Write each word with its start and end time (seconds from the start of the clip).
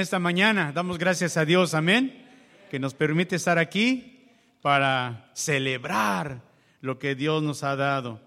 Esta 0.00 0.18
mañana 0.18 0.72
damos 0.72 0.96
gracias 0.96 1.36
a 1.36 1.44
Dios, 1.44 1.74
amén, 1.74 2.26
que 2.70 2.78
nos 2.78 2.94
permite 2.94 3.36
estar 3.36 3.58
aquí 3.58 4.30
para 4.62 5.30
celebrar 5.34 6.40
lo 6.80 6.98
que 6.98 7.14
Dios 7.14 7.42
nos 7.42 7.62
ha 7.64 7.76
dado. 7.76 8.18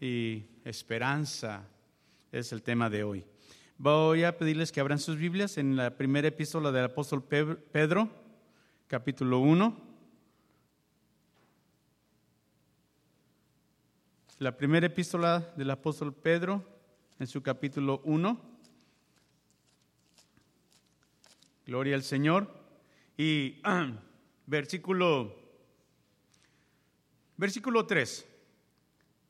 Y 0.00 0.42
esperanza 0.64 1.62
es 2.32 2.50
el 2.50 2.64
tema 2.64 2.90
de 2.90 3.04
hoy. 3.04 3.24
Voy 3.78 4.24
a 4.24 4.36
pedirles 4.36 4.72
que 4.72 4.80
abran 4.80 4.98
sus 4.98 5.16
Biblias 5.16 5.58
en 5.58 5.76
la 5.76 5.96
primera 5.96 6.26
epístola 6.26 6.72
del 6.72 6.86
apóstol 6.86 7.22
Pedro, 7.22 8.10
capítulo 8.88 9.38
1. 9.38 9.80
La 14.40 14.56
primera 14.56 14.88
epístola 14.88 15.52
del 15.56 15.70
apóstol 15.70 16.12
Pedro, 16.12 16.66
en 17.20 17.28
su 17.28 17.44
capítulo 17.44 18.00
1. 18.06 18.51
Gloria 21.66 21.94
al 21.94 22.02
Señor. 22.02 22.52
Y 23.16 23.60
versículo, 24.46 25.36
versículo 27.36 27.86
3. 27.86 28.26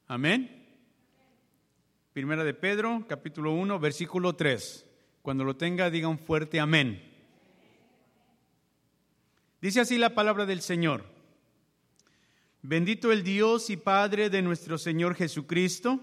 Amén. 0.09 0.59
Primera 2.13 2.45
de 2.45 2.55
Pedro, 2.55 3.05
capítulo 3.09 3.53
1, 3.53 3.79
versículo 3.79 4.35
3. 4.35 4.87
Cuando 5.23 5.45
lo 5.45 5.57
tenga, 5.57 5.91
diga 5.91 6.09
un 6.09 6.19
fuerte 6.19 6.61
amén. 6.61 7.03
Dice 9.61 9.81
así 9.81 9.97
la 9.97 10.15
palabra 10.15 10.45
del 10.45 10.61
Señor. 10.61 11.05
Bendito 12.63 13.13
el 13.13 13.23
Dios 13.23 13.71
y 13.71 13.77
Padre 13.77 14.31
de 14.31 14.43
nuestro 14.43 14.79
Señor 14.79 15.15
Jesucristo, 15.15 16.01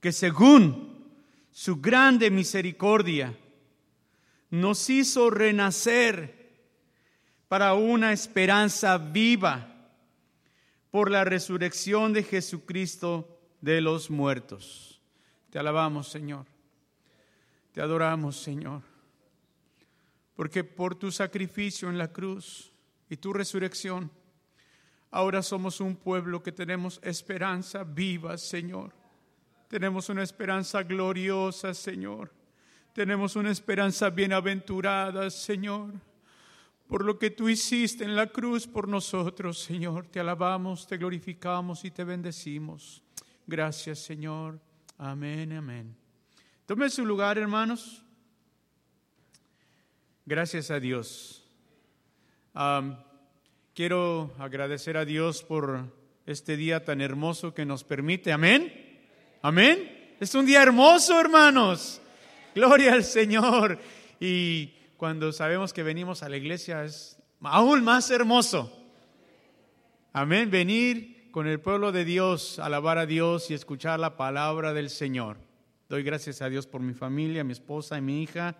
que 0.00 0.12
según 0.12 1.06
su 1.50 1.80
grande 1.80 2.30
misericordia 2.30 3.36
nos 4.50 4.88
hizo 4.90 5.30
renacer 5.30 6.34
para 7.48 7.74
una 7.74 8.12
esperanza 8.12 8.98
viva 8.98 9.92
por 10.90 11.10
la 11.10 11.24
resurrección 11.24 12.12
de 12.12 12.22
Jesucristo 12.22 13.40
de 13.60 13.80
los 13.80 14.10
muertos. 14.10 15.00
Te 15.50 15.58
alabamos, 15.58 16.08
Señor. 16.08 16.46
Te 17.72 17.80
adoramos, 17.80 18.36
Señor. 18.36 18.82
Porque 20.34 20.64
por 20.64 20.94
tu 20.94 21.10
sacrificio 21.10 21.88
en 21.88 21.98
la 21.98 22.12
cruz 22.12 22.72
y 23.08 23.16
tu 23.16 23.32
resurrección, 23.32 24.10
Ahora 25.10 25.42
somos 25.42 25.80
un 25.80 25.96
pueblo 25.96 26.42
que 26.42 26.52
tenemos 26.52 27.00
esperanza 27.02 27.84
viva, 27.84 28.36
Señor. 28.36 28.92
Tenemos 29.66 30.10
una 30.10 30.22
esperanza 30.22 30.82
gloriosa, 30.82 31.72
Señor. 31.72 32.30
Tenemos 32.96 33.36
una 33.36 33.50
esperanza 33.50 34.08
bienaventurada, 34.08 35.28
Señor. 35.28 35.92
Por 36.88 37.04
lo 37.04 37.18
que 37.18 37.28
tú 37.28 37.46
hiciste 37.46 38.04
en 38.04 38.16
la 38.16 38.28
cruz 38.28 38.66
por 38.66 38.88
nosotros, 38.88 39.58
Señor. 39.58 40.06
Te 40.06 40.18
alabamos, 40.18 40.86
te 40.86 40.96
glorificamos 40.96 41.84
y 41.84 41.90
te 41.90 42.04
bendecimos. 42.04 43.02
Gracias, 43.46 43.98
Señor. 43.98 44.58
Amén, 44.96 45.52
amén. 45.52 45.94
Tome 46.64 46.88
su 46.88 47.04
lugar, 47.04 47.36
hermanos. 47.36 48.02
Gracias 50.24 50.70
a 50.70 50.80
Dios. 50.80 51.44
Quiero 53.74 54.34
agradecer 54.38 54.96
a 54.96 55.04
Dios 55.04 55.42
por 55.42 55.92
este 56.24 56.56
día 56.56 56.82
tan 56.82 57.02
hermoso 57.02 57.52
que 57.52 57.66
nos 57.66 57.84
permite. 57.84 58.32
Amén. 58.32 58.72
Amén. 59.42 60.16
Es 60.18 60.34
un 60.34 60.46
día 60.46 60.62
hermoso, 60.62 61.20
hermanos. 61.20 62.00
Gloria 62.56 62.94
al 62.94 63.04
Señor. 63.04 63.78
Y 64.18 64.68
cuando 64.96 65.30
sabemos 65.30 65.74
que 65.74 65.82
venimos 65.82 66.22
a 66.22 66.30
la 66.30 66.38
iglesia 66.38 66.84
es 66.84 67.18
aún 67.42 67.84
más 67.84 68.10
hermoso. 68.10 68.72
Amén. 70.14 70.50
Venir 70.50 71.30
con 71.32 71.46
el 71.46 71.60
pueblo 71.60 71.92
de 71.92 72.06
Dios, 72.06 72.58
alabar 72.58 72.96
a 72.96 73.04
Dios 73.04 73.50
y 73.50 73.54
escuchar 73.54 74.00
la 74.00 74.16
palabra 74.16 74.72
del 74.72 74.88
Señor. 74.88 75.36
Doy 75.90 76.02
gracias 76.02 76.40
a 76.40 76.48
Dios 76.48 76.66
por 76.66 76.80
mi 76.80 76.94
familia, 76.94 77.44
mi 77.44 77.52
esposa 77.52 77.98
y 77.98 78.00
mi 78.00 78.22
hija. 78.22 78.56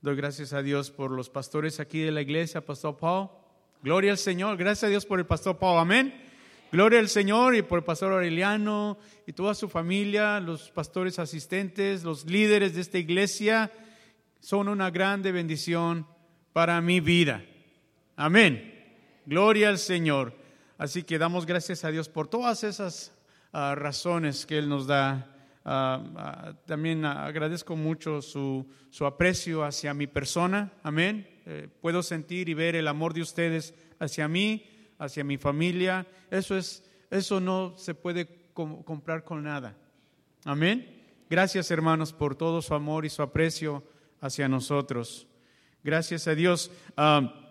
Doy 0.00 0.16
gracias 0.16 0.54
a 0.54 0.62
Dios 0.62 0.90
por 0.90 1.10
los 1.10 1.28
pastores 1.28 1.80
aquí 1.80 1.98
de 1.98 2.12
la 2.12 2.22
iglesia, 2.22 2.64
Pastor 2.64 2.96
Paul. 2.96 3.28
Gloria 3.82 4.12
al 4.12 4.18
Señor. 4.18 4.56
Gracias 4.56 4.84
a 4.84 4.88
Dios 4.88 5.04
por 5.04 5.18
el 5.18 5.26
pastor 5.26 5.58
Pau. 5.58 5.76
Amén. 5.76 6.27
Gloria 6.70 6.98
al 6.98 7.08
Señor 7.08 7.54
y 7.54 7.62
por 7.62 7.78
el 7.78 7.84
pastor 7.84 8.12
Aureliano 8.12 8.98
y 9.26 9.32
toda 9.32 9.54
su 9.54 9.68
familia, 9.68 10.38
los 10.40 10.70
pastores 10.70 11.18
asistentes, 11.18 12.04
los 12.04 12.26
líderes 12.26 12.74
de 12.74 12.82
esta 12.82 12.98
iglesia. 12.98 13.72
Son 14.40 14.68
una 14.68 14.90
grande 14.90 15.32
bendición 15.32 16.06
para 16.52 16.80
mi 16.80 17.00
vida. 17.00 17.44
Amén. 18.16 18.74
Gloria 19.24 19.70
al 19.70 19.78
Señor. 19.78 20.34
Así 20.76 21.02
que 21.02 21.18
damos 21.18 21.46
gracias 21.46 21.84
a 21.84 21.90
Dios 21.90 22.08
por 22.08 22.28
todas 22.28 22.64
esas 22.64 23.12
ah, 23.52 23.74
razones 23.74 24.44
que 24.46 24.58
Él 24.58 24.68
nos 24.68 24.86
da. 24.86 25.34
Ah, 25.64 26.02
ah, 26.16 26.52
también 26.66 27.04
agradezco 27.04 27.76
mucho 27.76 28.22
su, 28.22 28.66
su 28.90 29.06
aprecio 29.06 29.64
hacia 29.64 29.94
mi 29.94 30.06
persona. 30.06 30.72
Amén 30.82 31.38
eh, 31.50 31.66
puedo 31.80 32.02
sentir 32.02 32.50
y 32.50 32.54
ver 32.54 32.76
el 32.76 32.86
amor 32.86 33.14
de 33.14 33.22
ustedes 33.22 33.72
hacia 33.98 34.28
mí, 34.28 34.66
hacia 34.98 35.24
mi 35.24 35.38
familia. 35.38 36.06
Eso, 36.30 36.56
es, 36.56 36.84
eso 37.10 37.40
no 37.40 37.74
se 37.76 37.94
puede 37.94 38.52
comprar 38.52 39.24
con 39.24 39.42
nada. 39.42 39.76
Amén. 40.44 40.98
Gracias 41.30 41.70
hermanos 41.70 42.12
por 42.12 42.34
todo 42.34 42.62
su 42.62 42.74
amor 42.74 43.04
y 43.04 43.10
su 43.10 43.22
aprecio 43.22 43.84
hacia 44.20 44.48
nosotros. 44.48 45.26
Gracias 45.84 46.26
a 46.26 46.34
Dios. 46.34 46.70
Ah, 46.96 47.48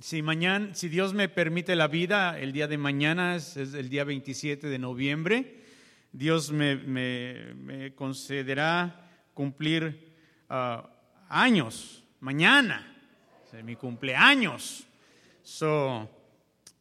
si 0.00 0.20
mañana, 0.22 0.74
si 0.74 0.88
Dios 0.88 1.14
me 1.14 1.28
permite 1.28 1.76
la 1.76 1.86
vida, 1.86 2.38
el 2.38 2.52
día 2.52 2.66
de 2.66 2.76
mañana 2.76 3.36
es, 3.36 3.56
el 3.56 3.88
día 3.88 4.04
27 4.04 4.68
de 4.68 4.78
noviembre, 4.78 5.62
Dios 6.12 6.50
me, 6.52 7.94
concederá 7.94 9.08
cumplir 9.32 10.12
ah, 10.48 10.90
años 11.28 12.04
mañana 12.20 12.92
de 13.52 13.62
mi 13.62 13.76
cumpleaños. 13.76 14.86
So, 15.42 16.08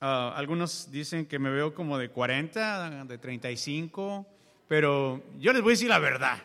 uh, 0.01 0.34
algunos 0.35 0.91
dicen 0.91 1.25
que 1.25 1.39
me 1.39 1.50
veo 1.50 1.73
como 1.73 1.97
de 1.97 2.09
40, 2.09 3.06
de 3.06 3.17
35, 3.17 4.25
pero 4.67 5.23
yo 5.39 5.53
les 5.53 5.62
voy 5.62 5.72
a 5.72 5.73
decir 5.73 5.89
la 5.89 6.00
verdad. 6.00 6.38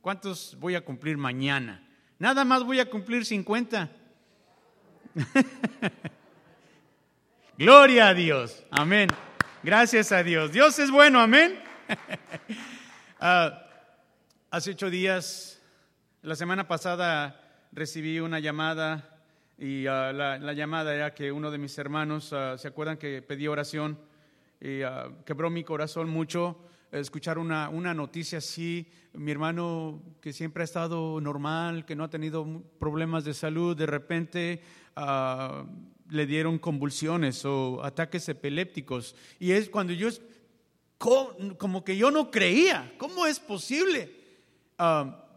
¿Cuántos 0.00 0.56
voy 0.58 0.74
a 0.74 0.84
cumplir 0.84 1.16
mañana? 1.16 1.82
Nada 2.18 2.44
más 2.44 2.64
voy 2.64 2.80
a 2.80 2.90
cumplir 2.90 3.24
50. 3.24 3.90
Gloria 7.58 8.08
a 8.08 8.14
Dios. 8.14 8.64
Amén. 8.70 9.08
Gracias 9.62 10.10
a 10.12 10.22
Dios. 10.22 10.52
Dios 10.52 10.78
es 10.78 10.90
bueno. 10.90 11.20
Amén. 11.20 11.60
uh, 13.20 13.50
hace 14.50 14.70
ocho 14.72 14.90
días, 14.90 15.60
la 16.22 16.34
semana 16.34 16.66
pasada, 16.66 17.40
recibí 17.72 18.20
una 18.20 18.40
llamada 18.40 19.11
y 19.58 19.86
ah, 19.86 20.12
la, 20.12 20.52
llamada 20.52 20.94
era 20.94 21.14
que 21.14 21.30
uno 21.30 21.50
de 21.50 21.58
mis 21.58 21.76
hermanos, 21.78 22.32
ah, 22.32 22.56
¿se 22.58 22.68
acuerdan 22.68 22.96
que 22.96 23.22
pedí 23.22 23.46
oración? 23.46 23.98
Y 24.60 24.82
ah, 24.82 25.10
quebró 25.24 25.50
mi 25.50 25.64
corazón 25.64 26.10
mucho 26.10 26.58
escuchar 26.90 27.38
una, 27.38 27.68
una 27.68 27.94
noticia 27.94 28.38
así. 28.38 28.86
Mi 29.14 29.30
hermano, 29.30 30.02
que 30.20 30.32
siempre 30.32 30.62
ha 30.62 30.64
estado 30.64 31.20
normal, 31.20 31.84
que 31.84 31.96
no 31.96 32.04
ha 32.04 32.10
tenido 32.10 32.46
problemas 32.78 33.24
de 33.24 33.34
salud, 33.34 33.76
de 33.76 33.86
repente 33.86 34.62
le 36.10 36.26
dieron 36.26 36.58
convulsiones 36.58 37.44
o 37.44 37.82
ataques 37.82 38.28
epilépticos. 38.28 39.16
Y 39.38 39.52
es 39.52 39.70
cuando 39.70 39.92
yo, 39.94 40.08
como 40.98 41.84
que 41.84 41.96
yo 41.96 42.10
no 42.10 42.30
creía, 42.30 42.92
¿cómo 42.98 43.26
es 43.26 43.40
posible? 43.40 44.10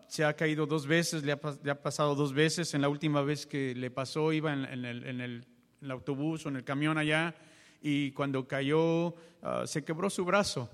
Se 0.08 0.24
ha 0.24 0.36
caído 0.36 0.66
dos 0.66 0.88
veces, 0.88 1.24
le 1.24 1.32
ha, 1.32 1.82
pasado 1.82 2.16
dos 2.16 2.34
veces. 2.34 2.74
En 2.74 2.82
la 2.82 2.90
última 2.90 3.22
vez 3.22 3.46
que 3.46 3.74
le 3.76 3.92
pasó, 3.92 4.32
iba 4.34 4.54
en, 4.54 4.86
el, 4.86 5.46
autobús 5.90 6.46
o 6.46 6.50
en 6.50 6.58
el 6.58 6.64
camión 6.64 6.98
allá 6.98 7.36
y 7.82 8.12
cuando 8.12 8.48
cayó 8.48 9.14
ah, 9.42 9.64
se 9.66 9.84
quebró 9.84 10.10
su 10.10 10.26
brazo. 10.26 10.70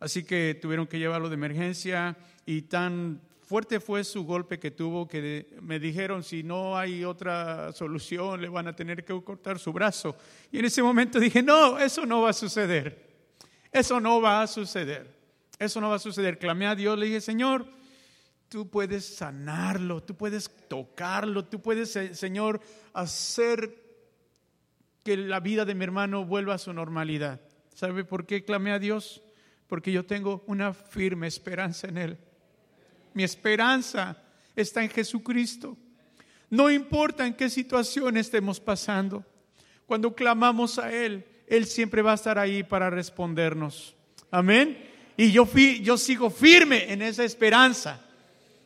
Así 0.00 0.24
que 0.24 0.58
tuvieron 0.60 0.86
que 0.86 0.98
llevarlo 0.98 1.28
de 1.28 1.34
emergencia 1.34 2.16
y 2.46 2.62
tan 2.62 3.20
fuerte 3.44 3.80
fue 3.80 4.04
su 4.04 4.24
golpe 4.24 4.58
que 4.58 4.70
tuvo 4.70 5.06
que 5.06 5.46
me 5.60 5.78
dijeron 5.78 6.22
si 6.22 6.42
no 6.42 6.76
hay 6.76 7.04
otra 7.04 7.72
solución 7.72 8.40
le 8.40 8.48
van 8.48 8.66
a 8.68 8.74
tener 8.74 9.04
que 9.04 9.22
cortar 9.22 9.58
su 9.58 9.72
brazo. 9.72 10.16
Y 10.50 10.58
en 10.58 10.64
ese 10.64 10.82
momento 10.82 11.20
dije, 11.20 11.42
no, 11.42 11.78
eso 11.78 12.06
no 12.06 12.22
va 12.22 12.30
a 12.30 12.34
suceder. 12.34 13.14
Eso 13.70 14.00
no 14.00 14.20
va 14.20 14.42
a 14.42 14.46
suceder. 14.46 15.14
Eso 15.58 15.80
no 15.80 15.90
va 15.90 15.96
a 15.96 15.98
suceder. 15.98 16.38
Clamé 16.38 16.66
a 16.66 16.74
Dios, 16.74 16.98
le 16.98 17.06
dije, 17.06 17.20
Señor, 17.20 17.66
tú 18.48 18.68
puedes 18.68 19.04
sanarlo, 19.04 20.02
tú 20.02 20.14
puedes 20.16 20.50
tocarlo, 20.68 21.44
tú 21.44 21.60
puedes, 21.60 21.94
eh, 21.96 22.14
Señor, 22.14 22.60
hacer 22.92 23.82
que 25.02 25.16
la 25.16 25.40
vida 25.40 25.64
de 25.64 25.74
mi 25.74 25.84
hermano 25.84 26.24
vuelva 26.24 26.54
a 26.54 26.58
su 26.58 26.72
normalidad. 26.72 27.40
¿Sabe 27.74 28.04
por 28.04 28.26
qué 28.26 28.44
clamé 28.44 28.72
a 28.72 28.78
Dios? 28.78 29.22
Porque 29.66 29.92
yo 29.92 30.06
tengo 30.06 30.44
una 30.46 30.72
firme 30.72 31.26
esperanza 31.26 31.88
en 31.88 31.98
Él. 31.98 32.18
Mi 33.12 33.24
esperanza 33.24 34.22
está 34.54 34.82
en 34.82 34.90
Jesucristo. 34.90 35.76
No 36.50 36.70
importa 36.70 37.26
en 37.26 37.34
qué 37.34 37.50
situación 37.50 38.16
estemos 38.16 38.60
pasando, 38.60 39.24
cuando 39.86 40.14
clamamos 40.14 40.78
a 40.78 40.92
Él, 40.92 41.26
Él 41.46 41.66
siempre 41.66 42.02
va 42.02 42.12
a 42.12 42.16
estar 42.16 42.38
ahí 42.38 42.62
para 42.62 42.90
respondernos. 42.90 43.96
Amén. 44.30 44.90
Y 45.16 45.32
yo, 45.32 45.46
fui, 45.46 45.80
yo 45.80 45.98
sigo 45.98 46.30
firme 46.30 46.92
en 46.92 47.02
esa 47.02 47.24
esperanza 47.24 48.03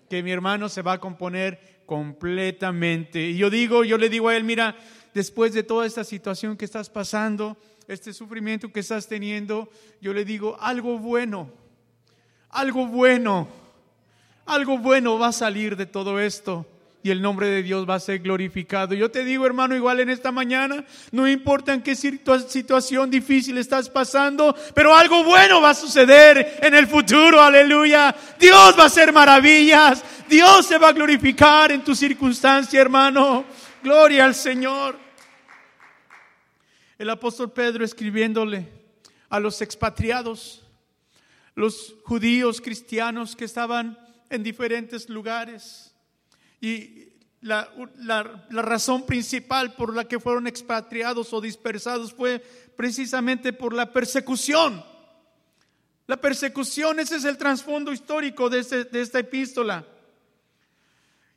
que 0.08 0.22
mi 0.22 0.30
hermano 0.30 0.68
se 0.68 0.82
va 0.82 0.94
a 0.94 1.00
componer 1.00 1.82
completamente. 1.86 3.20
Y 3.30 3.36
yo 3.36 3.50
digo, 3.50 3.84
yo 3.84 3.98
le 3.98 4.08
digo 4.08 4.28
a 4.28 4.36
él, 4.36 4.44
mira, 4.44 4.76
después 5.14 5.52
de 5.52 5.62
toda 5.62 5.86
esta 5.86 6.04
situación 6.04 6.56
que 6.56 6.64
estás 6.64 6.90
pasando, 6.90 7.56
este 7.86 8.12
sufrimiento 8.12 8.72
que 8.72 8.80
estás 8.80 9.06
teniendo, 9.06 9.70
yo 10.00 10.12
le 10.12 10.24
digo, 10.24 10.56
algo 10.60 10.98
bueno, 10.98 11.50
algo 12.50 12.86
bueno, 12.86 13.48
algo 14.44 14.78
bueno 14.78 15.18
va 15.18 15.28
a 15.28 15.32
salir 15.32 15.76
de 15.76 15.86
todo 15.86 16.20
esto 16.20 16.66
y 17.02 17.10
el 17.10 17.22
nombre 17.22 17.46
de 17.48 17.62
Dios 17.62 17.88
va 17.88 17.94
a 17.94 18.00
ser 18.00 18.18
glorificado. 18.18 18.94
Yo 18.94 19.10
te 19.10 19.24
digo, 19.24 19.46
hermano, 19.46 19.76
igual 19.76 20.00
en 20.00 20.10
esta 20.10 20.32
mañana, 20.32 20.84
no 21.12 21.28
importa 21.28 21.72
en 21.72 21.82
qué 21.82 21.94
situación 21.94 23.10
difícil 23.10 23.56
estás 23.56 23.88
pasando, 23.88 24.54
pero 24.74 24.94
algo 24.94 25.22
bueno 25.22 25.60
va 25.60 25.70
a 25.70 25.74
suceder 25.74 26.58
en 26.60 26.74
el 26.74 26.86
futuro, 26.88 27.40
aleluya. 27.40 28.14
Dios 28.38 28.76
va 28.76 28.84
a 28.84 28.86
hacer 28.86 29.12
maravillas, 29.12 30.02
Dios 30.28 30.66
se 30.66 30.78
va 30.78 30.88
a 30.88 30.92
glorificar 30.92 31.70
en 31.70 31.84
tu 31.84 31.94
circunstancia, 31.94 32.80
hermano. 32.80 33.44
Gloria 33.82 34.24
al 34.24 34.34
Señor. 34.34 34.98
El 36.98 37.10
apóstol 37.10 37.52
Pedro 37.52 37.84
escribiéndole 37.84 38.66
a 39.28 39.38
los 39.38 39.62
expatriados, 39.62 40.64
los 41.54 41.94
judíos 42.04 42.60
cristianos 42.60 43.36
que 43.36 43.44
estaban 43.44 43.96
en 44.30 44.42
diferentes 44.42 45.08
lugares 45.08 45.87
y 46.60 47.08
la, 47.40 48.46
razón 48.50 49.06
principal 49.06 49.74
por 49.74 49.94
la 49.94 50.06
que 50.06 50.18
fueron 50.18 50.46
expatriados 50.46 51.32
o 51.32 51.40
dispersados 51.40 52.12
fue 52.12 52.40
precisamente 52.76 53.52
por 53.52 53.72
la 53.72 53.92
persecución. 53.92 54.84
La 56.06 56.16
persecución, 56.16 56.98
ese 57.00 57.16
es 57.16 57.24
el 57.24 57.36
trasfondo 57.36 57.92
histórico 57.92 58.48
de, 58.48 58.60
este, 58.60 58.84
de 58.84 59.00
esta 59.00 59.18
epístola. 59.18 59.86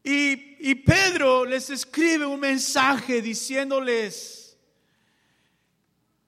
Y, 0.03 0.69
y 0.69 0.75
Pedro 0.75 1.45
les 1.45 1.69
escribe 1.69 2.25
un 2.25 2.39
mensaje 2.39 3.21
diciéndoles, 3.21 4.57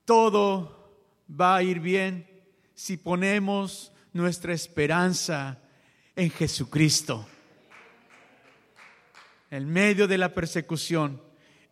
todo 0.04 0.94
va 1.28 1.56
a 1.56 1.62
ir 1.62 1.80
bien 1.80 2.28
si 2.74 2.96
ponemos 2.96 3.90
nuestra 4.12 4.52
esperanza 4.52 5.58
en 6.14 6.30
Jesucristo 6.30 7.26
en 9.54 9.72
medio 9.72 10.08
de 10.08 10.18
la 10.18 10.34
persecución, 10.34 11.22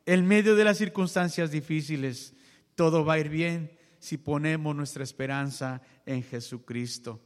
en 0.06 0.25
medio 0.25 0.55
de 0.55 0.62
las 0.62 0.79
circunstancias 0.79 1.50
difíciles, 1.50 2.32
todo 2.76 3.05
va 3.05 3.14
a 3.14 3.19
ir 3.19 3.29
bien 3.29 3.73
si 3.99 4.19
ponemos 4.19 4.76
nuestra 4.76 5.02
esperanza 5.02 5.82
en 6.06 6.23
Jesucristo. 6.23 7.20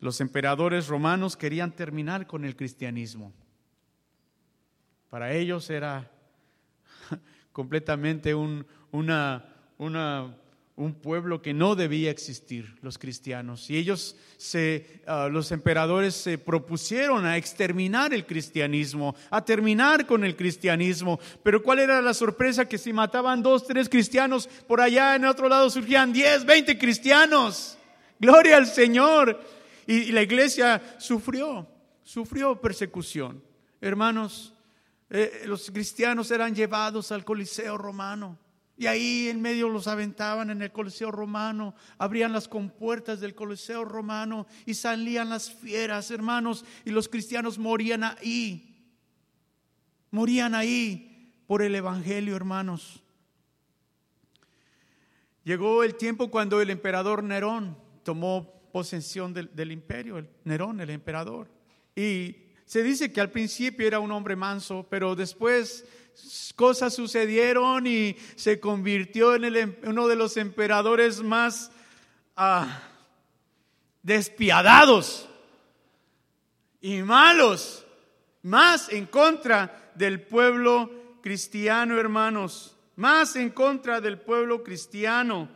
Los 0.00 0.20
emperadores 0.20 0.88
romanos 0.88 1.36
querían 1.36 1.70
terminar 1.70 2.26
con 2.26 2.44
el 2.44 2.56
cristianismo. 2.56 3.32
Para 5.08 5.32
ellos 5.32 5.70
era 5.70 6.10
completamente 7.52 8.34
un, 8.34 8.66
una, 8.90 9.54
una 9.78 10.36
un 10.74 10.94
pueblo 10.94 11.42
que 11.42 11.52
no 11.52 11.74
debía 11.74 12.10
existir, 12.10 12.76
los 12.80 12.96
cristianos. 12.96 13.68
Y 13.68 13.76
ellos, 13.76 14.16
se, 14.38 15.02
ah, 15.06 15.28
los 15.30 15.52
emperadores, 15.52 16.14
se 16.14 16.38
propusieron 16.38 17.26
a 17.26 17.36
exterminar 17.36 18.14
el 18.14 18.26
cristianismo, 18.26 19.14
a 19.30 19.44
terminar 19.44 20.06
con 20.06 20.24
el 20.24 20.34
cristianismo. 20.34 21.20
Pero 21.42 21.62
¿cuál 21.62 21.80
era 21.80 22.00
la 22.00 22.14
sorpresa? 22.14 22.66
Que 22.66 22.78
si 22.78 22.92
mataban 22.92 23.42
dos, 23.42 23.66
tres 23.66 23.88
cristianos, 23.88 24.48
por 24.66 24.80
allá 24.80 25.14
en 25.14 25.26
otro 25.26 25.48
lado 25.48 25.68
surgían 25.68 26.12
diez, 26.12 26.44
veinte 26.44 26.78
cristianos. 26.78 27.76
Gloria 28.18 28.56
al 28.56 28.66
Señor. 28.66 29.40
Y, 29.86 30.12
la 30.12 30.22
iglesia 30.22 30.80
sufrió, 30.98 31.66
sufrió 32.02 32.60
persecución. 32.60 33.42
Hermanos, 33.80 34.54
eh, 35.10 35.42
los 35.46 35.70
cristianos 35.70 36.30
eran 36.30 36.54
llevados 36.54 37.12
al 37.12 37.24
Coliseo 37.24 37.76
romano 37.76 38.38
y 38.76 38.86
ahí 38.86 39.28
en 39.28 39.40
medio 39.40 39.68
los 39.68 39.86
aventaban 39.86 40.50
en 40.50 40.62
el 40.62 40.72
Coliseo 40.72 41.10
romano, 41.10 41.74
abrían 41.98 42.32
las 42.32 42.48
compuertas 42.48 43.20
del 43.20 43.34
Coliseo 43.34 43.84
romano 43.84 44.46
y 44.66 44.74
salían 44.74 45.28
las 45.28 45.52
fieras, 45.52 46.10
hermanos, 46.10 46.64
y 46.84 46.90
los 46.90 47.08
cristianos 47.08 47.58
morían 47.58 48.02
ahí. 48.04 48.68
Morían 50.10 50.54
ahí 50.54 51.32
por 51.46 51.62
el 51.62 51.74
Evangelio, 51.74 52.34
hermanos. 52.34 53.02
Llegó 55.44 55.82
el 55.82 55.96
tiempo 55.96 56.30
cuando 56.30 56.60
el 56.60 56.70
emperador 56.70 57.22
Nerón 57.22 57.76
tomó 58.04 58.62
posesión 58.72 59.34
del, 59.34 59.72
imperio, 59.72 60.26
Nerón, 60.44 60.80
el 60.80 60.90
emperador. 60.90 61.48
Y 61.94 62.36
se 62.64 62.82
dice 62.82 63.12
que 63.12 63.20
al 63.20 63.30
principio 63.30 63.86
era 63.86 64.00
un 64.00 64.12
hombre 64.12 64.34
manso, 64.34 64.86
pero 64.88 65.14
después 65.14 65.84
cosas 66.56 66.94
sucedieron 66.94 67.86
y 67.86 68.16
se 68.36 68.60
convirtió 68.60 69.34
en 69.34 69.44
em, 69.56 69.76
uno 69.84 70.08
de 70.08 70.16
los 70.16 70.36
emperadores 70.36 71.22
más 71.22 71.70
ah, 72.36 72.82
despiadados 74.02 75.28
y 76.80 77.02
malos, 77.02 77.86
más 78.42 78.88
en 78.90 79.06
contra 79.06 79.92
del 79.94 80.20
pueblo 80.20 80.90
cristiano, 81.22 81.98
hermanos, 81.98 82.76
más 82.96 83.36
en 83.36 83.50
contra 83.50 84.00
del 84.00 84.18
pueblo 84.18 84.62
cristiano. 84.62 85.48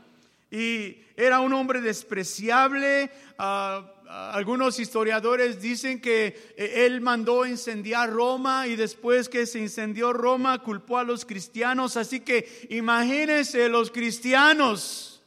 Y 0.50 0.98
era 1.16 1.40
un 1.40 1.52
hombre 1.52 1.80
despreciable. 1.80 3.10
Uh, 3.38 3.95
algunos 4.08 4.78
historiadores 4.78 5.60
dicen 5.60 6.00
que 6.00 6.54
eh, 6.56 6.86
él 6.86 7.00
mandó 7.00 7.46
incendiar 7.46 8.10
Roma 8.10 8.66
y 8.66 8.76
después 8.76 9.28
que 9.28 9.46
se 9.46 9.58
incendió 9.58 10.12
Roma 10.12 10.62
culpó 10.62 10.98
a 10.98 11.04
los 11.04 11.24
cristianos. 11.24 11.96
Así 11.96 12.20
que 12.20 12.66
imagínense 12.70 13.68
los 13.68 13.90
cristianos 13.90 15.22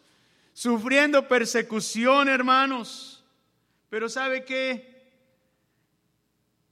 sufriendo 0.53 1.27
persecución, 1.27 2.29
hermanos. 2.29 3.23
Pero 3.89 4.09
¿sabe 4.09 4.45
qué? 4.45 4.99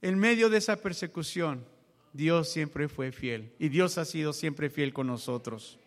En 0.00 0.18
medio 0.18 0.48
de 0.48 0.58
esa 0.58 0.76
persecución, 0.76 1.64
Dios 2.12 2.48
siempre 2.48 2.88
fue 2.88 3.12
fiel 3.12 3.52
y 3.58 3.68
Dios 3.68 3.98
ha 3.98 4.04
sido 4.04 4.32
siempre 4.32 4.70
fiel 4.70 4.92
con 4.92 5.06
nosotros. 5.06 5.78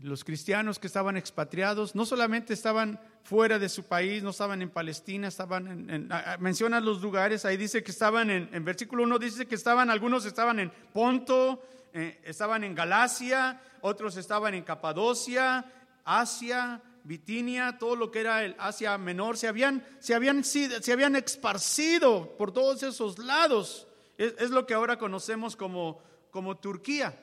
Los 0.00 0.22
cristianos 0.22 0.78
que 0.78 0.86
estaban 0.86 1.16
expatriados 1.16 1.96
no 1.96 2.06
solamente 2.06 2.54
estaban 2.54 3.00
fuera 3.24 3.58
de 3.58 3.68
su 3.68 3.84
país, 3.84 4.22
no 4.22 4.30
estaban 4.30 4.62
en 4.62 4.70
Palestina, 4.70 5.26
estaban 5.26 5.90
en, 5.90 6.08
menciona 6.38 6.80
los 6.80 7.02
lugares, 7.02 7.44
ahí 7.44 7.56
dice 7.56 7.82
que 7.82 7.90
estaban 7.90 8.30
en, 8.30 8.48
en 8.52 8.64
versículo 8.64 9.02
1 9.02 9.18
dice 9.18 9.46
que 9.46 9.56
estaban, 9.56 9.90
algunos 9.90 10.24
estaban 10.24 10.60
en 10.60 10.70
Ponto, 10.92 11.62
eh, 11.92 12.20
estaban 12.22 12.62
en 12.62 12.76
Galacia, 12.76 13.60
otros 13.80 14.16
estaban 14.16 14.54
en 14.54 14.62
Capadocia, 14.62 15.64
Asia, 16.04 16.80
Bitinia, 17.02 17.76
todo 17.76 17.96
lo 17.96 18.10
que 18.10 18.20
era 18.20 18.44
el 18.44 18.54
Asia 18.58 18.96
Menor, 18.98 19.36
se 19.36 19.48
habían, 19.48 19.84
se 19.98 20.14
habían, 20.14 20.44
se 20.44 20.92
habían 20.92 21.16
esparcido 21.16 22.36
por 22.36 22.52
todos 22.52 22.84
esos 22.84 23.18
lados. 23.18 23.88
Es, 24.16 24.34
es 24.38 24.50
lo 24.50 24.64
que 24.64 24.74
ahora 24.74 24.96
conocemos 24.96 25.56
como, 25.56 26.00
como 26.30 26.56
Turquía. 26.56 27.18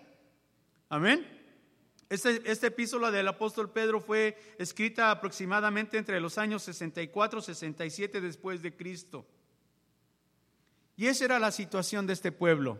Amén. 0.89 1.44
Este, 2.09 2.41
esta 2.49 2.67
epístola 2.67 3.09
del 3.09 3.27
apóstol 3.27 3.71
Pedro 3.71 3.99
fue 3.99 4.37
escrita 4.59 5.09
aproximadamente 5.09 5.97
entre 5.97 6.19
los 6.19 6.37
años 6.37 6.63
64 6.63 7.39
y 7.39 7.41
67 7.41 8.21
después 8.21 8.61
de 8.61 8.75
Cristo. 8.75 9.25
Y 10.95 11.07
esa 11.07 11.25
era 11.25 11.39
la 11.39 11.51
situación 11.51 12.05
de 12.07 12.13
este 12.13 12.31
pueblo, 12.31 12.79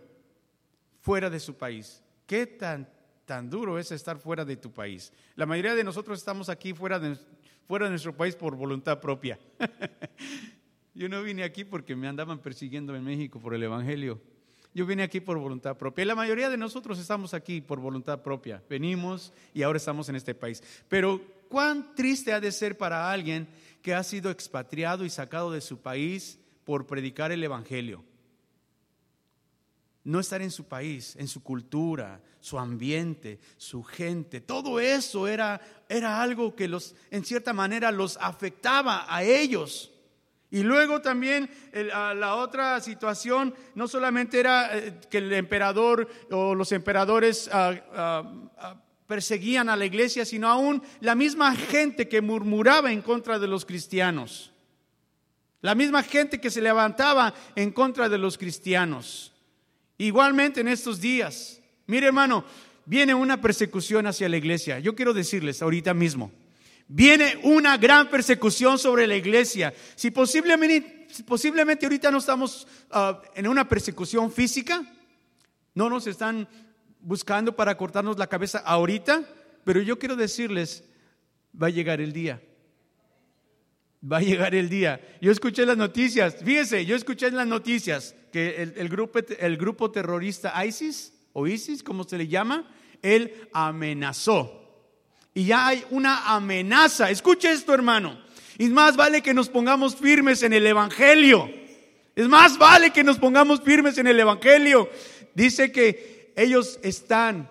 fuera 1.02 1.30
de 1.30 1.40
su 1.40 1.56
país. 1.56 2.02
¿Qué 2.26 2.46
tan, 2.46 2.90
tan 3.26 3.50
duro 3.50 3.78
es 3.78 3.92
estar 3.92 4.18
fuera 4.20 4.46
de 4.46 4.58
tu 4.58 4.72
país? 4.72 5.12
La 5.36 5.46
mayoría 5.46 5.76
de 5.76 5.84
nosotros 5.84 6.20
estamos 6.20 6.48
aquí 6.48 6.74
fuera 6.74 7.00
de, 7.00 7.18
fuera 7.68 7.86
de 7.86 7.92
nuestro 7.92 8.16
país 8.16 8.36
por 8.36 8.56
voluntad 8.56 9.02
propia. 9.02 9.40
Yo 10.94 11.10
no 11.10 11.22
vine 11.24 11.44
aquí 11.44 11.66
porque 11.66 11.96
me 11.96 12.08
andaban 12.08 12.40
persiguiendo 12.40 12.96
en 12.96 13.04
México 13.04 13.40
por 13.40 13.54
el 13.54 13.64
Evangelio. 13.64 14.22
Yo 14.76 14.86
vine 14.86 15.04
aquí 15.04 15.22
por 15.22 15.38
voluntad 15.40 15.78
propia. 15.78 16.02
Y 16.02 16.06
la 16.06 16.16
mayoría 16.16 16.50
de 16.50 16.58
nosotros 16.58 17.00
estamos 17.00 17.34
aquí 17.34 17.62
por 17.62 17.80
voluntad 17.80 18.22
propia. 18.22 18.62
Venimos 18.70 19.32
y 19.54 19.64
ahora 19.64 19.78
estamos 19.78 20.10
en 20.10 20.18
este 20.18 20.36
país. 20.36 20.62
Pero 20.90 21.22
cuán 21.48 21.96
triste 21.96 22.34
ha 22.34 22.42
de 22.42 22.52
ser 22.52 22.78
para 22.78 23.10
alguien 23.10 23.48
que 23.82 23.94
ha 23.94 24.04
sido 24.04 24.30
expatriado 24.30 25.06
y 25.06 25.10
sacado 25.10 25.50
de 25.50 25.62
su 25.62 25.78
país 25.78 26.40
por 26.66 26.86
predicar 26.86 27.32
el 27.32 27.42
Evangelio. 27.42 28.04
No 30.04 30.20
estar 30.20 30.42
en 30.42 30.52
su 30.52 30.66
país, 30.66 31.16
en 31.16 31.30
su 31.30 31.42
cultura, 31.42 32.22
su 32.42 32.60
ambiente, 32.60 33.40
su 33.56 33.82
gente. 33.82 34.42
Todo 34.42 34.82
eso 34.82 35.30
era, 35.30 35.62
era 35.88 36.22
algo 36.22 36.54
que 36.54 36.68
los, 36.68 36.96
en 37.12 37.24
cierta 37.24 37.54
manera 37.54 37.94
los 37.94 38.18
afectaba 38.18 39.06
a 39.08 39.24
ellos. 39.24 39.95
Y 40.56 40.64
luego 40.64 41.02
también 41.02 41.50
la 41.74 42.36
otra 42.36 42.80
situación 42.80 43.54
no 43.74 43.90
solamente 43.90 44.40
era 44.40 44.70
eh, 44.72 45.02
que 45.10 45.18
el 45.18 45.34
emperador 45.34 46.08
o 46.32 46.56
los 46.56 46.72
emperadores 46.72 47.50
ah, 47.52 47.76
ah, 47.94 48.34
ah, 48.60 48.82
perseguían 49.06 49.68
a 49.68 49.76
la 49.76 49.84
iglesia, 49.84 50.24
sino 50.24 50.48
aún 50.48 50.82
la 51.02 51.14
misma 51.14 51.54
gente 51.58 52.08
que 52.08 52.22
murmuraba 52.22 52.90
en 52.90 53.02
contra 53.02 53.38
de 53.38 53.48
los 53.48 53.66
cristianos. 53.66 54.54
La 55.60 55.76
misma 55.76 56.04
gente 56.04 56.40
que 56.40 56.50
se 56.50 56.62
levantaba 56.62 57.34
en 57.58 57.72
contra 57.72 58.08
de 58.08 58.18
los 58.18 58.38
cristianos. 58.38 59.34
Igualmente 59.98 60.62
en 60.62 60.70
estos 60.70 61.02
días. 61.02 61.62
Mire 61.86 62.08
hermano, 62.08 62.46
viene 62.86 63.14
una 63.14 63.42
persecución 63.42 64.08
hacia 64.08 64.30
la 64.30 64.38
iglesia. 64.38 64.80
Yo 64.80 64.96
quiero 64.96 65.14
decirles 65.14 65.62
ahorita 65.62 65.94
mismo, 65.94 66.32
viene 66.88 67.40
una 67.44 67.78
gran 67.78 68.10
persecución 68.10 68.78
sobre 68.78 69.08
la 69.08 69.16
iglesia. 69.16 69.74
Si 69.96 70.12
posiblemente, 70.12 71.08
posiblemente 71.26 71.86
ahorita 71.86 72.12
no 72.12 72.20
estamos 72.20 72.68
ah, 72.92 73.22
en 73.36 73.48
una 73.48 73.68
persecución 73.68 74.32
física, 74.32 74.84
no 75.74 75.90
nos 75.90 76.08
están 76.08 76.48
buscando 77.00 77.56
para 77.56 77.78
cortarnos 77.78 78.18
la 78.18 78.28
cabeza 78.28 78.60
ahorita, 78.60 79.24
pero 79.64 79.82
yo 79.82 80.00
quiero 80.00 80.16
decirles, 80.16 80.84
va 81.62 81.68
a 81.68 81.72
llegar 81.72 82.02
el 82.02 82.14
día. 82.14 82.42
Va 84.12 84.18
a 84.18 84.22
llegar 84.22 84.54
el 84.54 84.70
día. 84.70 85.02
Yo 85.20 85.32
escuché 85.32 85.66
las 85.66 85.78
noticias, 85.78 86.38
fíjese, 86.44 86.86
yo 86.86 86.96
escuché 86.96 87.28
en 87.28 87.36
las 87.36 87.48
noticias 87.48 88.16
que 88.32 88.62
el, 88.76 88.90
grupo, 88.90 89.20
el 89.40 89.58
grupo 89.58 89.92
terrorista 89.92 90.64
ISIS, 90.66 91.14
o 91.34 91.48
ISIS, 91.48 91.84
como 91.84 92.04
se 92.04 92.18
le 92.18 92.28
llama, 92.28 92.72
él 93.02 93.50
amenazó. 93.52 94.65
Y 95.36 95.46
ya 95.48 95.68
hay 95.68 95.84
una 95.92 96.34
amenaza. 96.34 97.12
Escuche 97.12 97.52
esto, 97.52 97.74
hermano. 97.74 98.18
Y 98.58 98.70
más 98.70 98.96
vale 98.96 99.22
que 99.22 99.34
nos 99.34 99.50
pongamos 99.50 99.98
firmes 99.98 100.42
en 100.44 100.54
el 100.54 100.66
Evangelio. 100.66 101.52
Es 102.16 102.30
más 102.30 102.58
vale 102.58 102.92
que 102.92 103.04
nos 103.04 103.20
pongamos 103.20 103.62
firmes 103.62 103.98
en 103.98 104.08
el 104.08 104.18
Evangelio. 104.18 104.90
Dice 105.34 105.74
que 105.74 106.34
ellos 106.38 106.80
están 106.82 107.50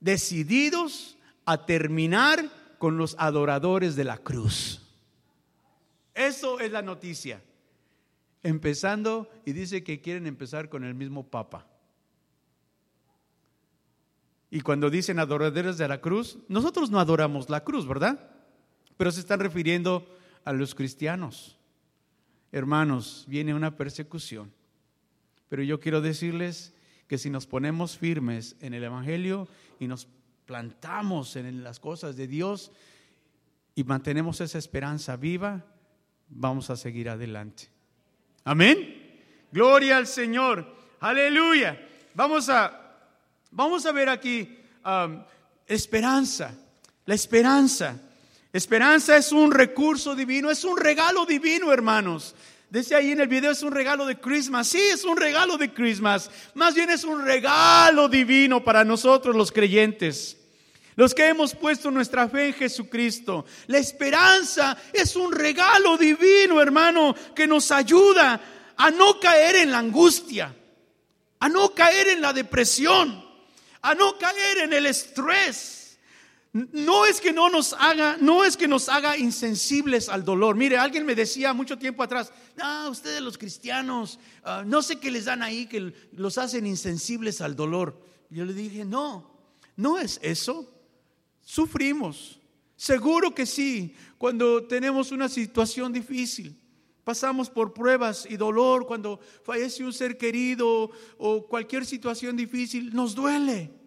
decididos 0.00 1.18
a 1.44 1.66
terminar 1.66 2.48
con 2.78 2.96
los 2.96 3.16
adoradores 3.18 3.94
de 3.94 4.04
la 4.04 4.16
cruz. 4.16 4.80
Eso 6.14 6.58
es 6.58 6.72
la 6.72 6.80
noticia. 6.80 7.42
Empezando, 8.42 9.30
y 9.44 9.52
dice 9.52 9.84
que 9.84 10.00
quieren 10.00 10.26
empezar 10.26 10.70
con 10.70 10.84
el 10.84 10.94
mismo 10.94 11.28
Papa. 11.28 11.66
Y 14.50 14.60
cuando 14.60 14.90
dicen 14.90 15.18
adoradores 15.18 15.76
de 15.78 15.88
la 15.88 16.00
cruz, 16.00 16.38
nosotros 16.48 16.90
no 16.90 17.00
adoramos 17.00 17.50
la 17.50 17.64
cruz, 17.64 17.86
¿verdad? 17.86 18.30
Pero 18.96 19.10
se 19.10 19.20
están 19.20 19.40
refiriendo 19.40 20.08
a 20.44 20.52
los 20.52 20.74
cristianos. 20.74 21.58
Hermanos, 22.50 23.24
viene 23.28 23.54
una 23.54 23.76
persecución. 23.76 24.52
Pero 25.48 25.62
yo 25.62 25.80
quiero 25.80 26.00
decirles 26.00 26.72
que 27.06 27.18
si 27.18 27.30
nos 27.30 27.46
ponemos 27.46 27.98
firmes 27.98 28.56
en 28.60 28.74
el 28.74 28.84
Evangelio 28.84 29.48
y 29.78 29.86
nos 29.86 30.08
plantamos 30.46 31.36
en 31.36 31.62
las 31.62 31.78
cosas 31.78 32.16
de 32.16 32.26
Dios 32.26 32.72
y 33.74 33.84
mantenemos 33.84 34.40
esa 34.40 34.58
esperanza 34.58 35.16
viva, 35.16 35.64
vamos 36.28 36.70
a 36.70 36.76
seguir 36.76 37.10
adelante. 37.10 37.68
Amén. 38.44 39.20
Gloria 39.52 39.98
al 39.98 40.06
Señor. 40.06 40.74
Aleluya. 41.00 41.78
Vamos 42.14 42.48
a, 42.48 42.87
vamos 43.50 43.86
a 43.86 43.92
ver 43.92 44.08
aquí 44.08 44.58
um, 44.84 45.22
esperanza. 45.66 46.54
La 47.06 47.14
esperanza. 47.14 47.98
Esperanza 48.52 49.16
es 49.16 49.32
un 49.32 49.52
recurso 49.52 50.14
divino, 50.14 50.50
es 50.50 50.64
un 50.64 50.76
regalo 50.76 51.26
divino, 51.26 51.72
hermanos. 51.72 52.34
Dice 52.70 52.94
ahí 52.94 53.12
en 53.12 53.20
el 53.20 53.28
video, 53.28 53.52
es 53.52 53.62
un 53.62 53.72
regalo 53.72 54.04
de 54.04 54.18
Christmas. 54.18 54.68
Sí, 54.68 54.80
es 54.80 55.04
un 55.04 55.16
regalo 55.16 55.56
de 55.56 55.72
Christmas. 55.72 56.30
Más 56.54 56.74
bien 56.74 56.90
es 56.90 57.04
un 57.04 57.24
regalo 57.24 58.08
divino 58.08 58.62
para 58.62 58.84
nosotros 58.84 59.34
los 59.34 59.52
creyentes. 59.52 60.36
Los 60.96 61.14
que 61.14 61.28
hemos 61.28 61.54
puesto 61.54 61.90
nuestra 61.90 62.28
fe 62.28 62.48
en 62.48 62.54
Jesucristo. 62.54 63.46
La 63.68 63.78
esperanza 63.78 64.76
es 64.92 65.14
un 65.16 65.32
regalo 65.32 65.96
divino, 65.96 66.60
hermano, 66.60 67.14
que 67.34 67.46
nos 67.46 67.70
ayuda 67.70 68.40
a 68.76 68.90
no 68.90 69.18
caer 69.20 69.56
en 69.56 69.70
la 69.70 69.78
angustia, 69.78 70.54
a 71.40 71.48
no 71.48 71.74
caer 71.74 72.08
en 72.08 72.20
la 72.20 72.32
depresión, 72.32 73.27
a 73.90 73.94
no 73.94 74.18
caer 74.18 74.58
en 74.58 74.72
el 74.72 74.86
estrés 74.86 75.78
no 76.52 77.04
es 77.04 77.20
que 77.20 77.32
no 77.32 77.50
nos 77.50 77.72
haga, 77.74 78.16
no 78.20 78.44
es 78.44 78.56
que 78.56 78.66
nos 78.66 78.88
haga 78.88 79.16
insensibles 79.16 80.08
al 80.08 80.24
dolor. 80.24 80.56
Mire, 80.56 80.78
alguien 80.78 81.04
me 81.04 81.14
decía 81.14 81.52
mucho 81.52 81.78
tiempo 81.78 82.02
atrás, 82.02 82.32
no, 82.56 82.90
ustedes 82.90 83.20
los 83.20 83.36
cristianos, 83.36 84.18
ah, 84.44 84.64
no 84.66 84.82
sé 84.82 84.96
qué 84.98 85.10
les 85.10 85.26
dan 85.26 85.42
ahí 85.42 85.66
que 85.66 85.92
los 86.12 86.38
hacen 86.38 86.66
insensibles 86.66 87.40
al 87.40 87.54
dolor. 87.54 88.00
Yo 88.30 88.44
le 88.44 88.54
dije, 88.54 88.84
no, 88.84 89.30
no 89.76 89.98
es 89.98 90.18
eso. 90.22 90.72
Sufrimos, 91.42 92.40
seguro 92.76 93.34
que 93.34 93.46
sí, 93.46 93.94
cuando 94.16 94.64
tenemos 94.66 95.12
una 95.12 95.28
situación 95.28 95.92
difícil. 95.92 96.58
Pasamos 97.04 97.48
por 97.48 97.72
pruebas 97.72 98.26
y 98.28 98.36
dolor 98.36 98.86
cuando 98.86 99.18
fallece 99.42 99.82
un 99.82 99.94
ser 99.94 100.18
querido 100.18 100.90
o 101.16 101.46
cualquier 101.46 101.86
situación 101.86 102.36
difícil, 102.36 102.94
nos 102.94 103.14
duele. 103.14 103.77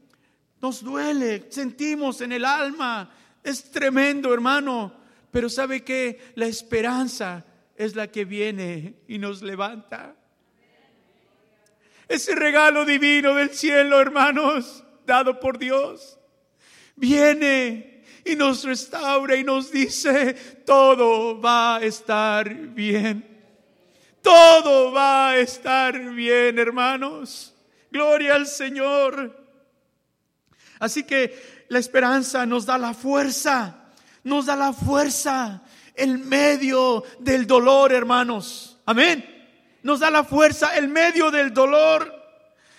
Nos 0.62 0.84
duele, 0.84 1.48
sentimos 1.50 2.22
en 2.22 2.32
el 2.32 2.46
alma. 2.46 3.12
Es 3.44 3.72
tremendo, 3.72 4.34
hermano. 4.34 4.94
Pero 5.32 5.50
¿sabe 5.50 5.84
que 5.84 6.34
La 6.36 6.46
esperanza 6.46 7.46
es 7.76 7.96
la 7.96 8.08
que 8.08 8.26
viene 8.26 8.96
y 9.08 9.18
nos 9.18 9.42
levanta. 9.42 10.16
Ese 12.08 12.36
regalo 12.36 12.86
divino 12.86 13.34
del 13.34 13.52
cielo, 13.52 14.00
hermanos, 14.00 14.84
dado 15.06 15.40
por 15.40 15.58
Dios, 15.58 16.20
viene 16.96 18.04
y 18.26 18.36
nos 18.36 18.64
restaura 18.66 19.36
y 19.38 19.44
nos 19.44 19.72
dice, 19.72 20.34
todo 20.66 21.40
va 21.42 21.78
a 21.78 21.84
estar 21.84 22.54
bien. 22.54 23.28
Todo 24.22 24.92
va 24.92 25.32
a 25.32 25.38
estar 25.38 25.98
bien, 26.12 26.60
hermanos. 26.60 27.56
Gloria 27.90 28.36
al 28.36 28.46
Señor. 28.46 29.41
Así 30.82 31.04
que 31.04 31.66
la 31.70 31.78
esperanza 31.78 32.44
nos 32.48 32.66
da 32.66 32.76
la 32.76 32.96
fuerza, 32.96 33.76
nos 34.24 34.48
da 34.48 34.56
la 34.56 34.74
fuerza 34.74 35.62
en 35.94 36.28
medio 36.28 37.04
del 37.20 37.46
dolor, 37.46 37.94
hermanos. 37.94 38.80
Amén. 38.88 39.24
Nos 39.84 40.00
da 40.00 40.10
la 40.10 40.24
fuerza 40.24 40.76
en 40.76 40.92
medio 40.92 41.30
del 41.30 41.54
dolor. 41.54 42.12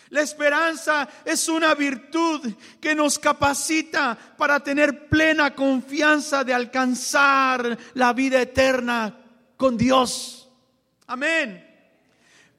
La 0.09 0.21
esperanza 0.21 1.09
es 1.25 1.49
una 1.49 1.76
virtud 1.76 2.52
que 2.80 2.92
nos 2.97 3.21
capacita 3.21 4.18
para 4.37 4.59
tener 4.59 5.09
plena 5.09 5.54
confianza 5.54 6.42
de 6.42 6.54
alcanzar 6.54 7.78
la 7.94 8.12
vida 8.12 8.42
eterna 8.42 9.16
con 9.56 9.76
Dios. 9.76 10.49
Amén. 11.06 11.64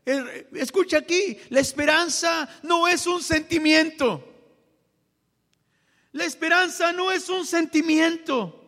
Eh, 0.05 0.47
escucha 0.53 0.99
aquí, 0.99 1.37
la 1.49 1.59
esperanza 1.59 2.47
no 2.61 2.87
es 2.87 3.05
un 3.07 3.21
sentimiento. 3.21 4.32
La 6.13 6.25
esperanza 6.25 6.93
no 6.93 7.11
es 7.11 7.27
un 7.27 7.45
sentimiento. 7.45 8.59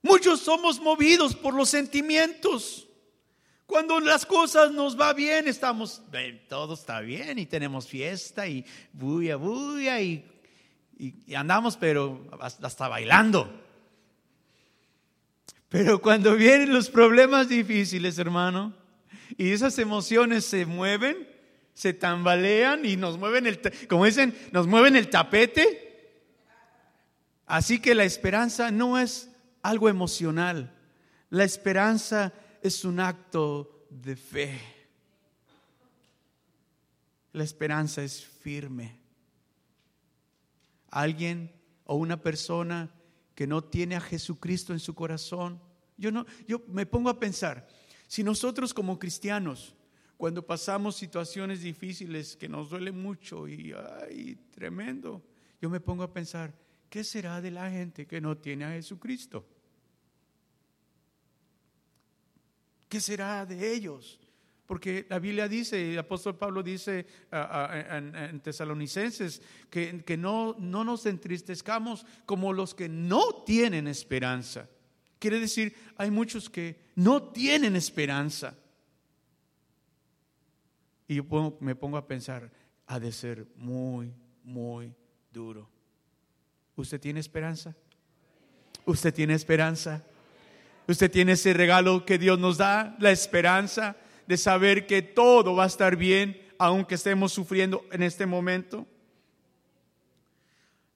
Muchos 0.00 0.40
somos 0.40 0.80
movidos 0.80 1.34
por 1.34 1.54
los 1.54 1.68
sentimientos. 1.68 2.88
Cuando 3.66 4.00
las 4.00 4.24
cosas 4.24 4.72
nos 4.72 4.98
va 4.98 5.12
bien, 5.12 5.46
estamos, 5.46 6.00
todo 6.48 6.72
está 6.72 7.00
bien 7.00 7.38
y 7.38 7.44
tenemos 7.44 7.86
fiesta 7.86 8.48
y 8.48 8.64
bulla, 8.92 9.36
bulla 9.36 10.00
y, 10.00 10.24
y, 10.96 11.34
andamos, 11.34 11.76
pero 11.76 12.26
hasta 12.40 12.88
bailando. 12.88 13.52
Pero 15.68 16.00
cuando 16.00 16.34
vienen 16.36 16.72
los 16.72 16.88
problemas 16.88 17.48
difíciles, 17.48 18.18
hermano, 18.18 18.72
y 19.36 19.50
esas 19.50 19.78
emociones 19.78 20.46
se 20.46 20.64
mueven, 20.64 21.27
se 21.78 21.92
tambalean 21.92 22.84
y 22.84 22.96
nos 22.96 23.18
mueven 23.18 23.46
el, 23.46 23.60
como 23.88 24.04
dicen, 24.04 24.36
nos 24.50 24.66
mueven 24.66 24.96
el 24.96 25.08
tapete. 25.08 26.26
Así 27.46 27.78
que 27.80 27.94
la 27.94 28.02
esperanza 28.02 28.72
no 28.72 28.98
es 28.98 29.30
algo 29.62 29.88
emocional. 29.88 30.76
La 31.30 31.44
esperanza 31.44 32.32
es 32.64 32.84
un 32.84 32.98
acto 32.98 33.86
de 33.90 34.16
fe. 34.16 34.60
La 37.32 37.44
esperanza 37.44 38.02
es 38.02 38.24
firme. 38.24 38.98
Alguien 40.90 41.52
o 41.84 41.94
una 41.94 42.20
persona 42.20 42.90
que 43.36 43.46
no 43.46 43.62
tiene 43.62 43.94
a 43.94 44.00
Jesucristo 44.00 44.72
en 44.72 44.80
su 44.80 44.96
corazón, 44.96 45.60
yo 45.96 46.10
no 46.10 46.26
yo 46.48 46.60
me 46.66 46.86
pongo 46.86 47.08
a 47.08 47.20
pensar, 47.20 47.68
si 48.08 48.24
nosotros 48.24 48.74
como 48.74 48.98
cristianos 48.98 49.76
cuando 50.18 50.44
pasamos 50.44 50.96
situaciones 50.96 51.62
difíciles 51.62 52.36
que 52.36 52.48
nos 52.48 52.70
duele 52.70 52.90
mucho 52.90 53.46
y 53.46 53.72
ay, 54.02 54.36
tremendo, 54.50 55.22
yo 55.62 55.70
me 55.70 55.78
pongo 55.78 56.02
a 56.02 56.12
pensar, 56.12 56.52
¿qué 56.90 57.04
será 57.04 57.40
de 57.40 57.52
la 57.52 57.70
gente 57.70 58.04
que 58.04 58.20
no 58.20 58.36
tiene 58.36 58.64
a 58.64 58.72
Jesucristo? 58.72 59.46
¿Qué 62.88 63.00
será 63.00 63.46
de 63.46 63.72
ellos? 63.72 64.18
Porque 64.66 65.06
la 65.08 65.20
Biblia 65.20 65.46
dice, 65.46 65.92
el 65.92 65.98
apóstol 66.00 66.36
Pablo 66.36 66.64
dice 66.64 67.06
en, 67.30 68.40
Tesalonicenses, 68.40 69.40
que, 69.70 70.02
que 70.04 70.16
no, 70.16 70.56
no 70.58 70.82
nos 70.82 71.06
entristezcamos 71.06 72.04
como 72.26 72.52
los 72.52 72.74
que 72.74 72.88
no 72.88 73.44
tienen 73.46 73.86
esperanza. 73.86 74.68
Quiere 75.20 75.38
decir, 75.38 75.76
hay 75.96 76.10
muchos 76.10 76.50
que 76.50 76.76
no 76.96 77.22
tienen 77.22 77.76
esperanza. 77.76 78.58
Y 81.08 81.16
yo 81.16 81.56
me 81.60 81.74
pongo 81.74 81.96
a 81.96 82.06
pensar, 82.06 82.52
ha 82.86 83.00
de 83.00 83.10
ser 83.10 83.46
muy, 83.56 84.14
muy 84.44 84.94
duro. 85.32 85.68
¿Usted 86.76 87.00
tiene 87.00 87.18
esperanza? 87.18 87.74
¿Usted 88.84 89.12
tiene 89.12 89.34
esperanza? 89.34 90.04
¿Usted 90.86 91.10
tiene 91.10 91.32
ese 91.32 91.52
regalo 91.54 92.06
que 92.06 92.18
Dios 92.18 92.38
nos 92.38 92.58
da? 92.58 92.96
La 93.00 93.10
esperanza 93.10 93.96
de 94.26 94.36
saber 94.36 94.86
que 94.86 95.02
todo 95.02 95.56
va 95.56 95.64
a 95.64 95.66
estar 95.66 95.96
bien 95.96 96.40
aunque 96.58 96.96
estemos 96.96 97.32
sufriendo 97.32 97.84
en 97.90 98.02
este 98.02 98.26
momento. 98.26 98.86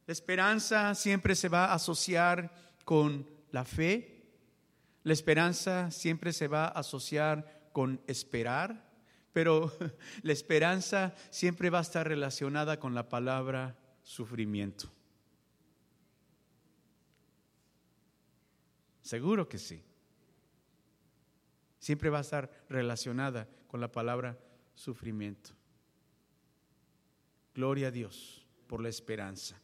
La 0.07 0.13
esperanza 0.13 0.95
siempre 0.95 1.35
se 1.35 1.49
va 1.49 1.67
a 1.67 1.75
asociar 1.75 2.53
con 2.85 3.27
la 3.51 3.65
fe. 3.65 4.25
La 5.05 5.13
esperanza 5.13 5.91
siempre 5.91 6.33
se 6.33 6.49
va 6.49 6.67
a 6.67 6.81
asociar 6.81 7.71
con 7.73 8.01
esperar, 8.07 8.92
pero 9.33 9.73
la 10.23 10.33
esperanza 10.33 11.15
siempre 11.31 11.71
va 11.71 11.79
a 11.79 11.83
estar 11.83 12.07
relacionada 12.07 12.79
con 12.79 12.95
la 12.95 13.09
palabra 13.09 13.77
sufrimiento. 14.03 14.91
Seguro 19.03 19.49
que 19.49 19.59
sí. 19.59 19.83
Siempre 21.79 22.11
va 22.11 22.19
a 22.19 22.23
estar 22.23 22.51
relacionada 22.69 23.49
con 23.67 23.81
la 23.81 23.91
palabra 23.91 24.39
sufrimiento. 24.75 25.51
Gloria 27.55 27.89
a 27.89 27.91
Dios 27.91 28.47
por 28.69 28.81
la 28.81 28.89
esperanza. 28.89 29.61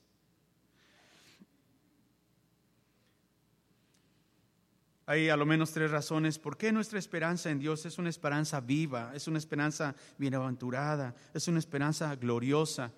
Hay 5.08 5.30
a 5.30 5.38
lo 5.38 5.46
menos 5.46 5.72
tres 5.72 5.90
razones 5.90 6.38
por 6.38 6.58
qué 6.58 6.70
nuestra 6.70 6.98
esperanza 6.98 7.48
en 7.48 7.58
Dios 7.58 7.86
es 7.86 7.96
una 7.96 8.10
esperanza 8.10 8.60
viva, 8.60 9.10
es 9.14 9.26
una 9.26 9.38
esperanza 9.38 9.94
bienaventurada, 10.18 11.14
es 11.32 11.48
una 11.48 11.60
esperanza 11.60 12.14
gloriosa. 12.14 12.92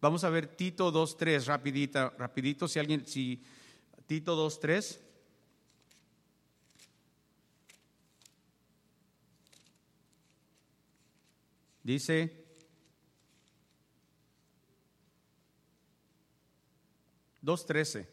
Vamos 0.00 0.24
a 0.24 0.30
ver 0.30 0.46
Tito 0.46 0.90
2.3, 0.90 1.44
rapidita, 1.44 2.14
rapidito, 2.16 2.66
si 2.66 2.78
alguien, 2.78 3.06
si 3.06 3.42
Tito 4.06 4.34
2.3. 4.34 4.98
Dice, 11.82 12.46
dos 17.42 17.66
trece. 17.66 18.08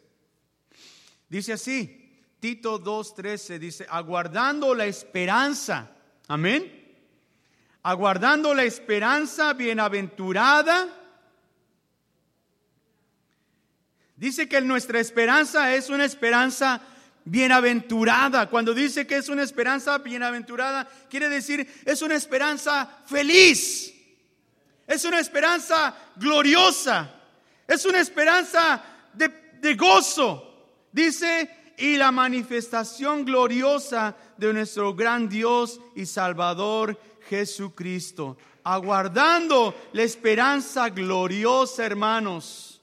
Dice 1.29 1.53
así, 1.53 2.03
Tito 2.39 2.79
2.13 2.79 3.57
dice, 3.57 3.85
aguardando 3.89 4.75
la 4.75 4.85
esperanza, 4.85 5.89
amén, 6.27 6.71
aguardando 7.81 8.53
la 8.53 8.63
esperanza 8.63 9.53
bienaventurada. 9.53 10.87
Dice 14.15 14.47
que 14.47 14.61
nuestra 14.61 14.99
esperanza 14.99 15.73
es 15.73 15.89
una 15.89 16.05
esperanza 16.05 16.81
bienaventurada. 17.25 18.49
Cuando 18.49 18.73
dice 18.73 19.07
que 19.07 19.17
es 19.17 19.29
una 19.29 19.43
esperanza 19.43 19.97
bienaventurada, 19.97 20.87
quiere 21.09 21.29
decir 21.29 21.67
es 21.85 22.01
una 22.01 22.15
esperanza 22.15 23.01
feliz. 23.05 23.93
Es 24.85 25.05
una 25.05 25.19
esperanza 25.19 25.95
gloriosa. 26.15 27.13
Es 27.67 27.85
una 27.85 27.99
esperanza 27.99 28.81
de, 29.13 29.27
de 29.59 29.75
gozo. 29.75 30.43
Dice, 30.91 31.56
y 31.77 31.95
la 31.95 32.11
manifestación 32.11 33.23
gloriosa 33.23 34.15
de 34.37 34.51
nuestro 34.51 34.95
gran 34.95 35.29
Dios 35.29 35.79
y 35.95 36.05
Salvador 36.07 36.99
Jesucristo. 37.29 38.37
Aguardando 38.63 39.75
la 39.93 40.03
esperanza 40.03 40.89
gloriosa, 40.89 41.85
hermanos. 41.85 42.81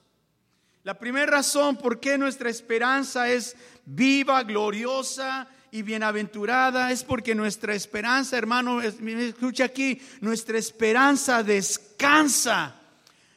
La 0.83 0.97
primera 0.97 1.25
razón 1.25 1.77
por 1.77 1.99
qué 1.99 2.17
nuestra 2.17 2.49
esperanza 2.49 3.27
es 3.29 3.55
viva, 3.85 4.41
gloriosa 4.43 5.47
y 5.71 5.81
bienaventurada 5.81 6.91
es 6.91 7.03
porque 7.03 7.35
nuestra 7.35 7.75
esperanza, 7.75 8.37
hermano, 8.37 8.81
escucha 8.81 9.65
aquí, 9.65 9.99
nuestra 10.21 10.57
esperanza 10.57 11.43
descansa. 11.43 12.75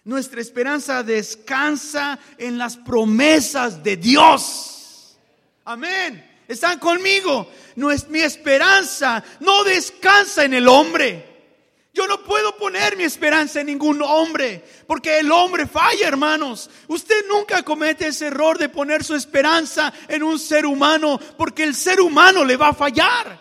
Nuestra 0.05 0.41
esperanza 0.41 1.03
descansa 1.03 2.19
en 2.39 2.57
las 2.57 2.77
promesas 2.77 3.83
de 3.83 3.97
Dios. 3.97 4.78
Amén. 5.69 6.27
¿Están 6.49 6.79
conmigo? 6.79 7.47
No 7.77 7.91
es 7.91 8.09
mi 8.09 8.21
esperanza, 8.21 9.23
no 9.41 9.65
descansa 9.65 10.47
en 10.47 10.55
el 10.55 10.67
hombre. 10.67 11.27
Yo 11.93 12.07
no 12.07 12.25
puedo 12.25 12.57
poner 12.57 12.97
mi 12.97 13.05
esperanza 13.05 13.61
en 13.61 13.67
ningún 13.67 14.01
hombre, 14.01 14.65
porque 14.87 15.19
el 15.19 15.31
hombre 15.31 15.67
falla, 15.67 16.09
hermanos. 16.09 16.71
Usted 16.87 17.27
nunca 17.29 17.63
comete 17.65 18.07
ese 18.07 18.29
error 18.29 18.57
de 18.57 18.71
poner 18.71 19.05
su 19.05 19.15
esperanza 19.15 19.93
en 20.09 20.23
un 20.23 20.39
ser 20.39 20.65
humano, 20.65 21.21
porque 21.37 21.65
el 21.65 21.75
ser 21.75 22.01
humano 22.01 22.47
le 22.47 22.57
va 22.57 22.69
a 22.69 22.75
fallar. 22.75 23.39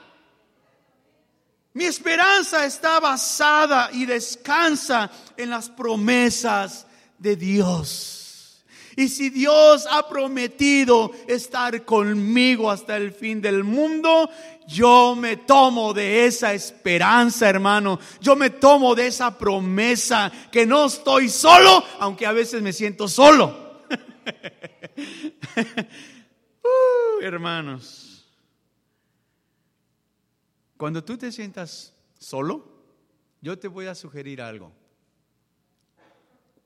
Mi 1.76 1.86
esperanza 1.86 2.66
está 2.66 3.00
basada 3.00 3.90
y 3.94 4.06
descansa 4.06 5.10
en 5.38 5.50
las 5.50 5.70
promesas 5.70 6.88
de 7.18 7.38
Dios. 7.38 8.27
Y 8.98 9.10
si 9.10 9.30
Dios 9.30 9.88
ha 9.92 10.10
prometido 10.10 11.12
estar 11.28 11.86
conmigo 11.86 12.72
hasta 12.72 12.98
el 12.98 13.12
fin 13.12 13.40
del 13.40 13.64
mundo, 13.64 14.28
yo 14.68 15.16
me 15.16 15.38
tomo 15.38 15.94
de 15.94 16.26
esa 16.26 16.52
esperanza, 16.56 17.48
hermano. 17.48 18.00
Yo 18.20 18.36
me 18.36 18.50
tomo 18.50 18.96
de 18.96 19.06
esa 19.06 19.38
promesa 19.38 20.32
que 20.52 20.66
no 20.66 20.88
estoy 20.88 21.30
solo, 21.30 21.84
aunque 22.00 22.26
a 22.26 22.32
veces 22.32 22.64
me 22.64 22.74
siento 22.74 23.08
solo. 23.08 23.86
uh, 26.64 27.22
hermanos, 27.22 28.26
cuando 30.76 31.04
tú 31.04 31.20
te 31.20 31.32
sientas 31.32 31.94
solo, 32.18 32.66
yo 33.42 33.60
te 33.60 33.68
voy 33.68 33.86
a 33.86 33.94
sugerir 33.94 34.42
algo. 34.42 34.72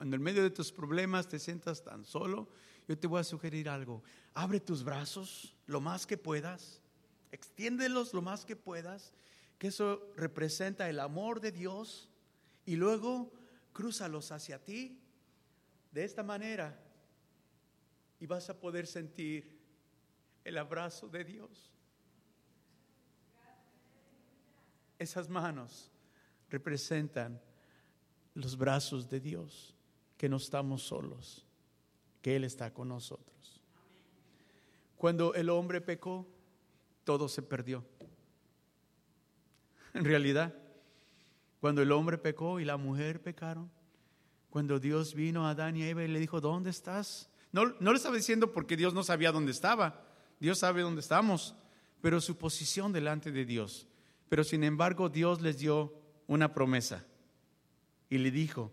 Cuando 0.02 0.16
en 0.16 0.24
medio 0.24 0.42
de 0.42 0.50
tus 0.50 0.72
problemas 0.72 1.28
te 1.28 1.38
sientas 1.38 1.84
tan 1.84 2.04
solo, 2.06 2.50
yo 2.88 2.98
te 2.98 3.06
voy 3.06 3.22
a 3.22 3.24
sugerir 3.24 3.70
algo. 3.70 4.02
Abre 4.34 4.60
tus 4.60 4.84
brazos 4.84 5.56
lo 5.68 5.80
más 5.80 6.08
que 6.08 6.18
puedas, 6.18 6.82
extiéndelos 7.32 8.12
lo 8.12 8.24
más 8.24 8.44
que 8.44 8.56
puedas, 8.56 9.14
que 9.60 9.68
eso 9.68 10.12
representa 10.16 10.90
el 10.90 11.00
amor 11.00 11.40
de 11.40 11.52
Dios, 11.52 12.10
y 12.66 12.78
luego 12.78 13.32
crúzalos 13.74 14.32
hacia 14.32 14.58
ti 14.58 15.00
de 15.92 16.04
esta 16.04 16.24
manera 16.24 16.84
y 18.20 18.26
vas 18.26 18.50
a 18.50 18.60
poder 18.60 18.88
sentir 18.88 19.56
el 20.44 20.58
abrazo 20.58 21.10
de 21.10 21.24
Dios. 21.26 21.70
Esas 24.98 25.30
manos 25.30 25.92
representan 26.50 27.40
los 28.34 28.58
brazos 28.58 29.08
de 29.08 29.20
Dios 29.20 29.76
que 30.22 30.30
no 30.30 30.38
estamos 30.38 30.84
solos, 30.84 31.48
que 32.22 32.36
Él 32.36 32.44
está 32.44 32.72
con 32.72 32.90
nosotros. 32.90 33.60
Cuando 34.96 35.34
el 35.34 35.50
hombre 35.50 35.82
pecó, 35.82 36.28
todo 37.04 37.28
se 37.28 37.42
perdió. 37.42 37.84
En 39.96 40.06
realidad, 40.06 40.54
cuando 41.60 41.82
el 41.82 41.92
hombre 41.92 42.20
pecó 42.20 42.60
y 42.60 42.66
la 42.66 42.78
mujer 42.78 43.20
pecaron, 43.20 43.72
cuando 44.52 44.80
Dios 44.80 45.16
vino 45.16 45.48
a 45.48 45.50
Adán 45.50 45.76
y 45.76 45.82
a 45.82 45.90
Eva 45.90 46.04
y 46.04 46.08
le 46.08 46.20
dijo, 46.20 46.40
¿dónde 46.40 46.70
estás? 46.70 47.32
No, 47.52 47.74
no 47.80 47.92
le 47.92 47.98
estaba 47.98 48.16
diciendo 48.16 48.52
porque 48.52 48.78
Dios 48.78 48.94
no 48.94 49.04
sabía 49.04 49.32
dónde 49.32 49.52
estaba. 49.52 50.06
Dios 50.40 50.60
sabe 50.60 50.84
dónde 50.84 51.02
estamos, 51.02 51.56
pero 52.00 52.22
su 52.22 52.38
posición 52.38 52.94
delante 52.94 53.32
de 53.32 53.44
Dios. 53.44 53.88
Pero 54.30 54.44
sin 54.44 54.64
embargo, 54.64 55.10
Dios 55.10 55.42
les 55.42 55.58
dio 55.58 55.96
una 56.28 56.54
promesa 56.54 57.04
y 58.08 58.20
le 58.20 58.30
dijo, 58.30 58.72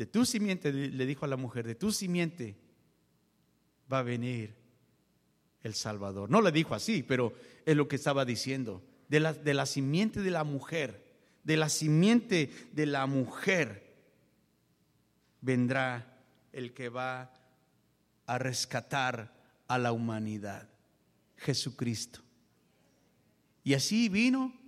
de 0.00 0.06
tu 0.06 0.24
simiente, 0.24 0.72
le 0.72 1.04
dijo 1.04 1.26
a 1.26 1.28
la 1.28 1.36
mujer, 1.36 1.66
de 1.66 1.74
tu 1.74 1.92
simiente 1.92 2.56
va 3.92 3.98
a 3.98 4.02
venir 4.02 4.56
el 5.62 5.74
Salvador. 5.74 6.30
No 6.30 6.40
le 6.40 6.52
dijo 6.52 6.74
así, 6.74 7.02
pero 7.02 7.34
es 7.66 7.76
lo 7.76 7.86
que 7.86 7.96
estaba 7.96 8.24
diciendo. 8.24 8.82
De 9.10 9.20
la, 9.20 9.34
de 9.34 9.52
la 9.52 9.66
simiente 9.66 10.22
de 10.22 10.30
la 10.30 10.42
mujer, 10.42 11.04
de 11.44 11.58
la 11.58 11.68
simiente 11.68 12.50
de 12.72 12.86
la 12.86 13.04
mujer, 13.04 13.94
vendrá 15.42 16.24
el 16.54 16.72
que 16.72 16.88
va 16.88 17.34
a 18.24 18.38
rescatar 18.38 19.34
a 19.68 19.76
la 19.76 19.92
humanidad, 19.92 20.66
Jesucristo. 21.36 22.22
Y 23.64 23.74
así 23.74 24.08
vino 24.08 24.58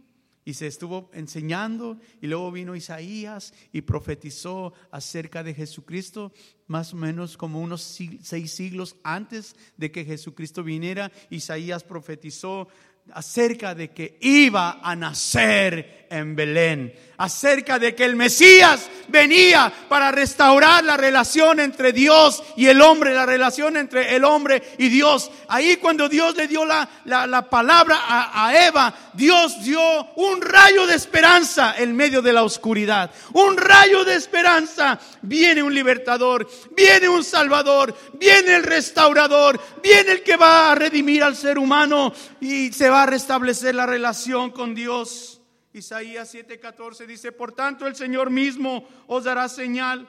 y 0.44 0.54
se 0.54 0.66
estuvo 0.66 1.10
enseñando 1.12 1.98
y 2.20 2.26
luego 2.26 2.50
vino 2.50 2.74
Isaías 2.74 3.54
y 3.72 3.82
profetizó 3.82 4.72
acerca 4.90 5.42
de 5.42 5.54
Jesucristo 5.54 6.32
más 6.66 6.92
o 6.94 6.96
menos 6.96 7.36
como 7.36 7.60
unos 7.60 7.82
seis 8.22 8.52
siglos 8.52 8.96
antes 9.04 9.54
de 9.76 9.92
que 9.92 10.04
Jesucristo 10.04 10.64
viniera. 10.64 11.12
Isaías 11.30 11.84
profetizó 11.84 12.68
acerca 13.12 13.74
de 13.74 13.90
que 13.90 14.16
iba 14.20 14.80
a 14.82 14.94
nacer 14.96 16.06
en 16.12 16.36
Belén, 16.36 16.94
acerca 17.16 17.78
de 17.78 17.94
que 17.94 18.04
el 18.04 18.16
Mesías 18.16 18.90
venía 19.08 19.72
para 19.88 20.10
restaurar 20.10 20.84
la 20.84 20.96
relación 20.96 21.58
entre 21.58 21.92
Dios 21.92 22.42
y 22.54 22.66
el 22.66 22.82
hombre, 22.82 23.14
la 23.14 23.24
relación 23.24 23.78
entre 23.78 24.14
el 24.14 24.24
hombre 24.24 24.62
y 24.76 24.90
Dios. 24.90 25.30
Ahí 25.48 25.76
cuando 25.76 26.10
Dios 26.10 26.36
le 26.36 26.48
dio 26.48 26.66
la, 26.66 26.86
la, 27.06 27.48
palabra 27.48 27.98
a, 28.06 28.46
a, 28.46 28.66
Eva, 28.66 28.94
Dios 29.14 29.64
dio 29.64 29.80
un 30.16 30.42
rayo 30.42 30.86
de 30.86 30.96
esperanza 30.96 31.76
en 31.78 31.96
medio 31.96 32.20
de 32.20 32.34
la 32.34 32.42
oscuridad. 32.42 33.10
Un 33.32 33.56
rayo 33.56 34.04
de 34.04 34.14
esperanza. 34.14 34.98
Viene 35.22 35.62
un 35.62 35.74
libertador, 35.74 36.46
viene 36.76 37.08
un 37.08 37.24
salvador, 37.24 37.96
viene 38.14 38.56
el 38.56 38.64
restaurador, 38.64 39.58
viene 39.82 40.12
el 40.12 40.22
que 40.22 40.36
va 40.36 40.72
a 40.72 40.74
redimir 40.74 41.22
al 41.22 41.36
ser 41.36 41.58
humano 41.58 42.12
y 42.42 42.72
se 42.72 42.90
va 42.90 43.04
a 43.04 43.06
restablecer 43.06 43.72
la 43.72 43.86
relación 43.86 44.50
con 44.50 44.74
Dios. 44.74 45.40
Isaías 45.72 46.34
7:14 46.34 47.06
dice, 47.06 47.30
por 47.30 47.52
tanto 47.52 47.86
el 47.86 47.94
Señor 47.94 48.30
mismo 48.30 48.88
os 49.06 49.22
dará 49.22 49.48
señal. 49.48 50.08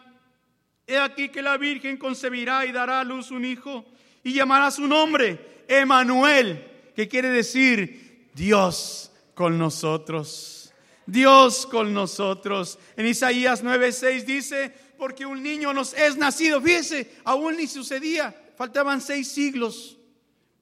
He 0.87 0.97
aquí 0.97 1.29
que 1.29 1.43
la 1.43 1.57
Virgen 1.57 1.95
concebirá 1.95 2.65
y 2.65 2.71
dará 2.71 3.01
a 3.01 3.03
luz 3.03 3.29
un 3.29 3.45
hijo 3.45 3.85
y 4.23 4.33
llamará 4.33 4.71
su 4.71 4.87
nombre 4.87 5.63
Emanuel, 5.67 6.91
que 6.95 7.07
quiere 7.07 7.29
decir 7.29 8.31
Dios 8.33 9.11
con 9.35 9.59
nosotros. 9.59 10.73
Dios 11.05 11.67
con 11.67 11.93
nosotros. 11.93 12.79
En 12.97 13.05
Isaías 13.05 13.63
9:6 13.63 14.25
dice, 14.25 14.73
porque 14.97 15.27
un 15.27 15.43
niño 15.43 15.71
nos 15.71 15.93
es 15.93 16.17
nacido. 16.17 16.59
Fíjese, 16.59 17.13
aún 17.25 17.57
ni 17.57 17.67
sucedía, 17.67 18.35
faltaban 18.57 19.01
seis 19.01 19.27
siglos. 19.27 19.99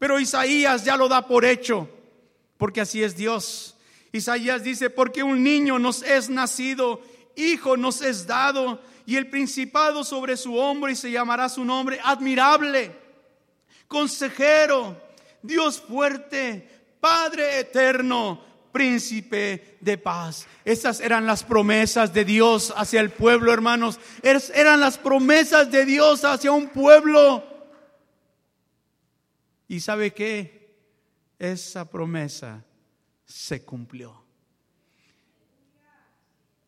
Pero 0.01 0.19
Isaías 0.19 0.83
ya 0.83 0.97
lo 0.97 1.07
da 1.07 1.27
por 1.27 1.45
hecho, 1.45 1.87
porque 2.57 2.81
así 2.81 3.03
es 3.03 3.15
Dios. 3.15 3.77
Isaías 4.11 4.63
dice, 4.63 4.89
porque 4.89 5.21
un 5.21 5.43
niño 5.43 5.77
nos 5.77 6.01
es 6.01 6.27
nacido, 6.27 6.99
hijo 7.35 7.77
nos 7.77 8.01
es 8.01 8.25
dado, 8.25 8.81
y 9.05 9.15
el 9.17 9.29
principado 9.29 10.03
sobre 10.03 10.37
su 10.37 10.57
hombro, 10.57 10.89
y 10.89 10.95
se 10.95 11.11
llamará 11.11 11.49
su 11.49 11.63
nombre 11.63 11.99
admirable, 12.03 12.95
consejero, 13.87 14.99
Dios 15.43 15.79
fuerte, 15.79 16.67
Padre 16.99 17.59
eterno, 17.59 18.43
príncipe 18.71 19.77
de 19.81 19.99
paz. 19.99 20.47
Esas 20.65 20.99
eran 20.99 21.27
las 21.27 21.43
promesas 21.43 22.11
de 22.11 22.25
Dios 22.25 22.73
hacia 22.75 23.01
el 23.01 23.11
pueblo, 23.11 23.53
hermanos. 23.53 23.99
Eran 24.23 24.79
las 24.79 24.97
promesas 24.97 25.69
de 25.69 25.85
Dios 25.85 26.25
hacia 26.25 26.51
un 26.51 26.69
pueblo. 26.69 27.50
¿Y 29.71 29.79
sabe 29.79 30.13
qué? 30.13 30.75
Esa 31.39 31.89
promesa 31.89 32.65
se 33.23 33.63
cumplió. 33.63 34.21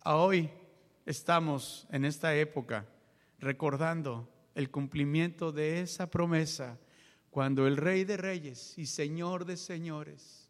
Hoy 0.06 0.50
estamos 1.06 1.86
en 1.92 2.06
esta 2.06 2.34
época 2.34 2.88
recordando 3.40 4.30
el 4.56 4.72
cumplimiento 4.72 5.52
de 5.52 5.82
esa 5.82 6.10
promesa 6.10 6.80
cuando 7.30 7.68
el 7.68 7.76
Rey 7.76 8.06
de 8.06 8.16
Reyes 8.16 8.78
y 8.78 8.86
Señor 8.86 9.44
de 9.44 9.58
Señores 9.58 10.50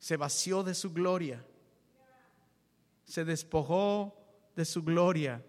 se 0.00 0.16
vació 0.16 0.64
de 0.64 0.74
su 0.74 0.92
gloria, 0.92 1.46
se 3.04 3.24
despojó 3.24 4.12
de 4.56 4.64
su 4.64 4.82
gloria 4.82 5.40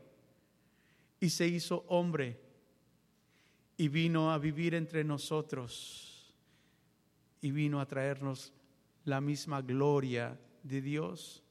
y 1.20 1.32
se 1.32 1.48
hizo 1.48 1.84
hombre 1.88 2.45
y 3.78 3.88
vino 3.90 4.32
a 4.32 4.38
vivir 4.38 4.74
entre 4.74 5.04
nosotros 5.04 6.34
y 7.42 7.52
vino 7.52 7.80
a 7.80 7.88
traernos 7.88 8.54
la 9.04 9.22
misma 9.22 9.62
gloria 9.62 10.38
de 10.64 10.82
Dios. 10.82 11.44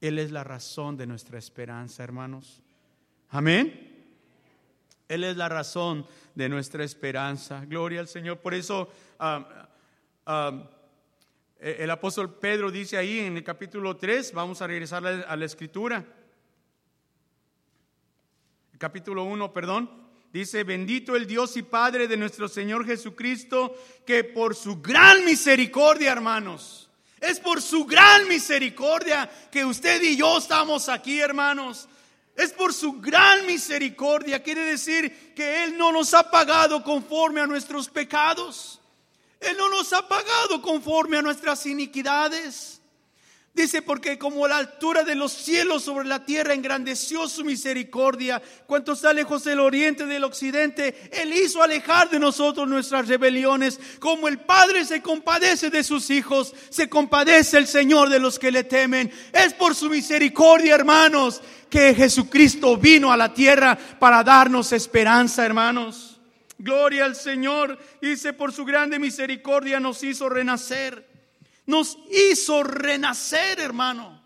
Él 0.00 0.18
es 0.18 0.30
la 0.30 0.44
razón 0.44 0.96
de 0.96 1.06
nuestra 1.06 1.38
esperanza, 1.38 2.04
hermanos. 2.04 2.62
Amén. 3.30 4.06
Él 5.08 5.24
es 5.24 5.36
la 5.36 5.48
razón 5.48 6.06
de 6.34 6.48
nuestra 6.48 6.84
esperanza. 6.84 7.64
Gloria 7.64 8.00
al 8.00 8.08
Señor. 8.08 8.38
Por 8.38 8.54
eso 8.54 8.88
e, 11.58 11.76
el 11.78 11.90
apóstol 11.90 12.34
Pedro 12.38 12.70
dice 12.70 12.96
ahí 12.96 13.20
en 13.20 13.36
el 13.36 13.44
capítulo 13.44 13.96
3, 13.96 14.32
vamos 14.32 14.60
a 14.62 14.66
regresar 14.66 15.06
a 15.06 15.36
la 15.36 15.44
escritura. 15.44 16.04
capítulo 18.78 19.24
1, 19.24 19.52
perdón. 19.52 20.03
Dice, 20.34 20.64
bendito 20.64 21.14
el 21.14 21.28
Dios 21.28 21.56
y 21.56 21.62
Padre 21.62 22.08
de 22.08 22.16
nuestro 22.16 22.48
Señor 22.48 22.84
Jesucristo, 22.84 23.72
que 24.04 24.24
por 24.24 24.56
su 24.56 24.82
gran 24.82 25.24
misericordia, 25.24 26.10
hermanos, 26.10 26.88
es 27.20 27.38
por 27.38 27.62
su 27.62 27.84
gran 27.84 28.26
misericordia 28.26 29.30
que 29.52 29.64
usted 29.64 30.02
y 30.02 30.16
yo 30.16 30.38
estamos 30.38 30.88
aquí, 30.88 31.20
hermanos. 31.20 31.88
Es 32.34 32.52
por 32.52 32.74
su 32.74 33.00
gran 33.00 33.46
misericordia. 33.46 34.42
Quiere 34.42 34.62
decir 34.62 35.32
que 35.36 35.62
Él 35.62 35.78
no 35.78 35.92
nos 35.92 36.12
ha 36.14 36.28
pagado 36.28 36.82
conforme 36.82 37.40
a 37.40 37.46
nuestros 37.46 37.88
pecados. 37.88 38.80
Él 39.38 39.56
no 39.56 39.68
nos 39.68 39.92
ha 39.92 40.08
pagado 40.08 40.60
conforme 40.60 41.16
a 41.16 41.22
nuestras 41.22 41.64
iniquidades. 41.64 42.80
Dice, 43.54 43.82
porque 43.82 44.18
como 44.18 44.48
la 44.48 44.56
altura 44.56 45.04
de 45.04 45.14
los 45.14 45.30
cielos 45.30 45.84
sobre 45.84 46.08
la 46.08 46.24
tierra 46.24 46.54
engrandeció 46.54 47.28
su 47.28 47.44
misericordia, 47.44 48.42
cuanto 48.66 48.94
está 48.94 49.12
lejos 49.12 49.44
del 49.44 49.60
oriente 49.60 50.06
del 50.06 50.24
occidente, 50.24 51.08
Él 51.12 51.32
hizo 51.32 51.62
alejar 51.62 52.10
de 52.10 52.18
nosotros 52.18 52.66
nuestras 52.66 53.06
rebeliones. 53.06 53.78
Como 54.00 54.26
el 54.26 54.40
Padre 54.40 54.84
se 54.84 55.00
compadece 55.00 55.70
de 55.70 55.84
sus 55.84 56.10
hijos, 56.10 56.52
se 56.68 56.88
compadece 56.88 57.56
el 57.56 57.68
Señor 57.68 58.08
de 58.08 58.18
los 58.18 58.40
que 58.40 58.50
le 58.50 58.64
temen. 58.64 59.12
Es 59.32 59.54
por 59.54 59.76
su 59.76 59.88
misericordia, 59.88 60.74
hermanos, 60.74 61.40
que 61.70 61.94
Jesucristo 61.94 62.76
vino 62.76 63.12
a 63.12 63.16
la 63.16 63.32
tierra 63.32 63.78
para 64.00 64.24
darnos 64.24 64.72
esperanza, 64.72 65.46
hermanos. 65.46 66.18
Gloria 66.58 67.04
al 67.04 67.14
Señor. 67.14 67.78
Dice, 68.02 68.32
por 68.32 68.52
su 68.52 68.64
grande 68.64 68.98
misericordia 68.98 69.78
nos 69.78 70.02
hizo 70.02 70.28
renacer 70.28 71.13
nos 71.66 71.98
hizo 72.10 72.62
renacer, 72.62 73.60
hermano. 73.60 74.22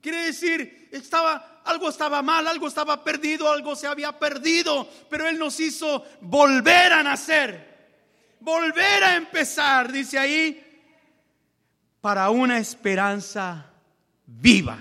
Quiere 0.00 0.24
decir, 0.24 0.88
estaba 0.92 1.54
algo 1.64 1.88
estaba 1.88 2.22
mal, 2.22 2.46
algo 2.46 2.68
estaba 2.68 3.02
perdido, 3.02 3.50
algo 3.50 3.74
se 3.74 3.86
había 3.86 4.12
perdido, 4.18 4.88
pero 5.08 5.26
él 5.26 5.38
nos 5.38 5.58
hizo 5.60 6.04
volver 6.20 6.92
a 6.92 7.02
nacer. 7.02 7.72
Volver 8.40 9.02
a 9.02 9.16
empezar, 9.16 9.90
dice 9.90 10.18
ahí, 10.18 10.60
para 12.02 12.28
una 12.28 12.58
esperanza 12.58 13.70
viva. 14.26 14.78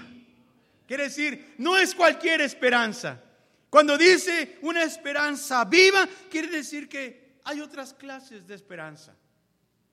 Quiere 0.86 1.04
decir, 1.04 1.56
no 1.58 1.78
es 1.78 1.96
cualquier 1.96 2.42
esperanza. 2.42 3.22
Cuando 3.70 3.98
dice 3.98 4.60
una 4.62 4.84
esperanza 4.84 5.64
viva, 5.64 6.08
quiere 6.30 6.50
decir 6.50 6.90
que 6.90 7.38
hay 7.46 7.62
otras 7.62 7.94
clases 7.94 8.46
de 8.46 8.56
esperanza. 8.56 9.16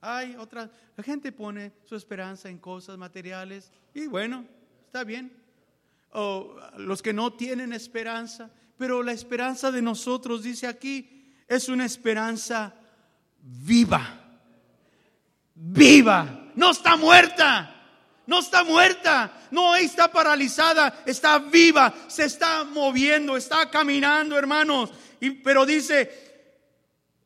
Hay 0.02 0.34
otra, 0.36 0.70
la 0.96 1.04
gente 1.04 1.30
pone 1.30 1.72
su 1.84 1.94
esperanza 1.94 2.48
en 2.48 2.58
cosas 2.58 2.96
materiales 2.96 3.70
y 3.92 4.06
bueno, 4.06 4.46
está 4.86 5.04
bien. 5.04 5.32
O 6.12 6.56
los 6.78 7.02
que 7.02 7.12
no 7.12 7.34
tienen 7.34 7.72
esperanza, 7.72 8.50
pero 8.78 9.02
la 9.02 9.12
esperanza 9.12 9.70
de 9.70 9.82
nosotros, 9.82 10.42
dice 10.42 10.66
aquí, 10.66 11.34
es 11.46 11.68
una 11.68 11.84
esperanza 11.84 12.74
viva. 13.42 14.18
Viva, 15.54 16.50
no 16.54 16.70
está 16.70 16.96
muerta. 16.96 17.76
No 18.26 18.38
está 18.38 18.62
muerta, 18.62 19.32
no 19.50 19.74
está 19.74 20.12
paralizada, 20.12 21.02
está 21.04 21.40
viva, 21.40 21.92
se 22.06 22.26
está 22.26 22.62
moviendo, 22.62 23.36
está 23.36 23.68
caminando, 23.68 24.38
hermanos. 24.38 24.92
Y, 25.20 25.30
pero 25.30 25.66
dice, 25.66 26.52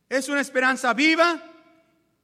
es 0.08 0.30
una 0.30 0.40
esperanza 0.40 0.94
viva 0.94 1.53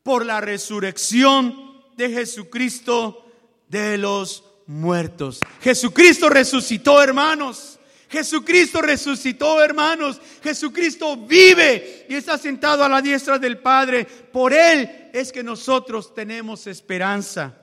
por 0.03 0.25
la 0.25 0.41
resurrección 0.41 1.83
de 1.97 2.11
Jesucristo 2.11 3.27
de 3.69 3.99
los 3.99 4.45
muertos. 4.67 5.41
Jesucristo 5.61 6.29
resucitó, 6.29 7.03
hermanos. 7.03 7.79
Jesucristo 8.09 8.83
resucitó, 8.83 9.63
hermanos. 9.63 10.21
Jesucristo 10.43 11.17
vive 11.17 12.07
y 12.09 12.15
está 12.15 12.39
sentado 12.39 12.85
a 12.85 12.89
la 12.89 13.01
diestra 13.01 13.39
del 13.39 13.59
Padre. 13.59 14.05
Por 14.05 14.53
Él 14.53 15.11
es 15.13 15.31
que 15.31 15.43
nosotros 15.43 16.15
tenemos 16.15 16.67
esperanza. 16.67 17.57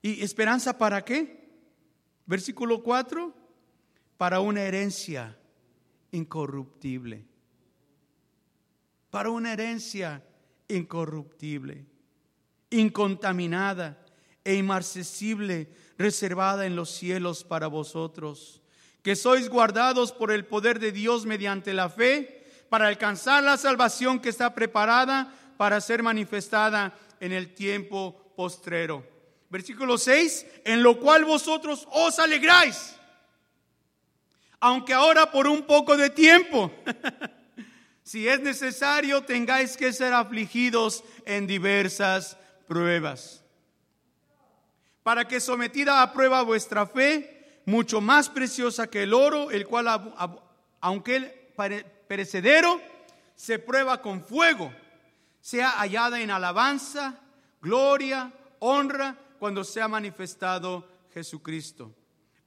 ¿Y 0.00 0.22
esperanza 0.22 0.78
para 0.78 1.04
qué? 1.04 1.42
Versículo 2.26 2.82
4. 2.82 3.34
Para 4.16 4.40
una 4.40 4.62
herencia 4.62 5.36
incorruptible. 6.12 7.24
Para 9.10 9.30
una 9.30 9.52
herencia 9.52 10.22
incorruptible, 10.76 11.84
incontaminada 12.70 14.04
e 14.44 14.54
inmarcesible, 14.54 15.68
reservada 15.98 16.66
en 16.66 16.74
los 16.74 16.90
cielos 16.90 17.44
para 17.44 17.66
vosotros, 17.66 18.60
que 19.02 19.16
sois 19.16 19.48
guardados 19.48 20.12
por 20.12 20.30
el 20.30 20.44
poder 20.44 20.78
de 20.78 20.92
Dios 20.92 21.26
mediante 21.26 21.72
la 21.74 21.88
fe, 21.88 22.42
para 22.68 22.88
alcanzar 22.88 23.42
la 23.44 23.56
salvación 23.56 24.18
que 24.18 24.30
está 24.30 24.54
preparada 24.54 25.34
para 25.58 25.80
ser 25.80 26.02
manifestada 26.02 26.96
en 27.20 27.32
el 27.32 27.54
tiempo 27.54 28.32
postrero. 28.34 29.06
Versículo 29.50 29.98
6, 29.98 30.46
en 30.64 30.82
lo 30.82 30.98
cual 30.98 31.26
vosotros 31.26 31.86
os 31.92 32.18
alegráis, 32.18 32.96
aunque 34.60 34.94
ahora 34.94 35.30
por 35.30 35.46
un 35.46 35.62
poco 35.62 35.96
de 35.96 36.08
tiempo. 36.08 36.72
si 38.02 38.28
es 38.28 38.40
necesario, 38.40 39.22
tengáis 39.24 39.76
que 39.76 39.92
ser 39.92 40.12
afligidos 40.12 41.04
en 41.24 41.46
diversas 41.46 42.36
pruebas. 42.66 43.44
Para 45.02 45.26
que 45.26 45.40
sometida 45.40 46.02
a 46.02 46.12
prueba 46.12 46.42
vuestra 46.42 46.86
fe, 46.86 47.60
mucho 47.64 48.00
más 48.00 48.28
preciosa 48.28 48.88
que 48.88 49.04
el 49.04 49.14
oro, 49.14 49.50
el 49.50 49.66
cual, 49.66 49.86
aunque 50.80 51.52
perecedero, 52.08 52.80
se 53.36 53.58
prueba 53.58 54.00
con 54.00 54.22
fuego, 54.22 54.72
sea 55.40 55.70
hallada 55.70 56.20
en 56.20 56.30
alabanza, 56.30 57.18
gloria, 57.60 58.32
honra, 58.58 59.16
cuando 59.38 59.64
sea 59.64 59.88
manifestado 59.88 60.88
Jesucristo, 61.12 61.92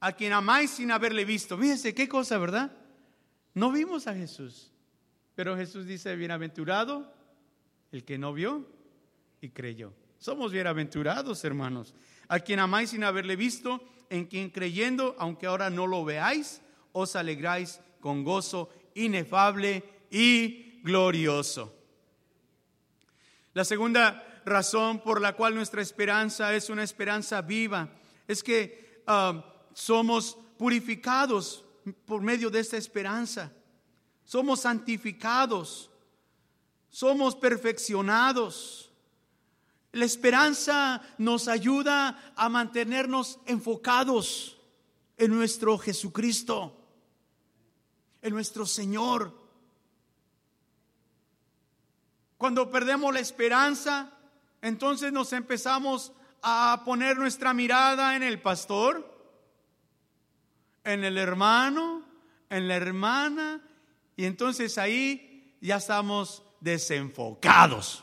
a 0.00 0.12
quien 0.12 0.32
amáis 0.32 0.70
sin 0.70 0.90
haberle 0.90 1.24
visto. 1.24 1.58
Fíjense 1.58 1.94
qué 1.94 2.08
cosa, 2.08 2.38
¿verdad? 2.38 2.72
No 3.52 3.70
vimos 3.70 4.06
a 4.06 4.14
Jesús. 4.14 4.72
Pero 5.36 5.54
Jesús 5.54 5.84
dice, 5.84 6.16
bienaventurado 6.16 7.12
el 7.92 8.04
que 8.04 8.16
no 8.16 8.32
vio 8.32 8.66
y 9.42 9.50
creyó. 9.50 9.92
Somos 10.18 10.50
bienaventurados, 10.50 11.44
hermanos. 11.44 11.94
A 12.26 12.40
quien 12.40 12.58
amáis 12.58 12.90
sin 12.90 13.04
haberle 13.04 13.36
visto, 13.36 13.86
en 14.08 14.24
quien 14.24 14.48
creyendo, 14.48 15.14
aunque 15.18 15.46
ahora 15.46 15.68
no 15.68 15.86
lo 15.86 16.06
veáis, 16.06 16.62
os 16.92 17.16
alegráis 17.16 17.80
con 18.00 18.24
gozo 18.24 18.70
inefable 18.94 19.84
y 20.10 20.80
glorioso. 20.82 21.74
La 23.52 23.66
segunda 23.66 24.40
razón 24.46 25.00
por 25.00 25.20
la 25.20 25.34
cual 25.34 25.54
nuestra 25.54 25.82
esperanza 25.82 26.54
es 26.54 26.70
una 26.70 26.82
esperanza 26.82 27.42
viva 27.42 27.90
es 28.26 28.42
que 28.42 29.02
ah, 29.06 29.44
somos 29.74 30.38
purificados 30.56 31.62
por 32.06 32.22
medio 32.22 32.48
de 32.48 32.60
esta 32.60 32.78
esperanza 32.78 33.52
somos 34.26 34.60
santificados, 34.60 35.88
somos 36.90 37.36
perfeccionados. 37.36 38.90
La 39.92 40.04
esperanza 40.04 41.00
nos 41.16 41.48
ayuda 41.48 42.32
a 42.36 42.48
mantenernos 42.48 43.38
enfocados 43.46 44.58
en 45.16 45.30
nuestro 45.30 45.78
Jesucristo, 45.78 46.76
en 48.20 48.34
nuestro 48.34 48.66
Señor. 48.66 49.32
Cuando 52.36 52.70
perdemos 52.70 53.14
la 53.14 53.20
esperanza, 53.20 54.12
entonces 54.60 55.12
nos 55.12 55.32
empezamos 55.32 56.12
a 56.42 56.82
poner 56.84 57.16
nuestra 57.16 57.54
mirada 57.54 58.16
en 58.16 58.24
el 58.24 58.42
pastor, 58.42 59.08
en 60.84 61.04
el 61.04 61.16
hermano, 61.16 62.04
en 62.50 62.68
la 62.68 62.74
hermana, 62.74 63.62
y 64.16 64.24
entonces 64.24 64.78
ahí 64.78 65.56
ya 65.60 65.76
estamos 65.76 66.42
desenfocados. 66.60 68.02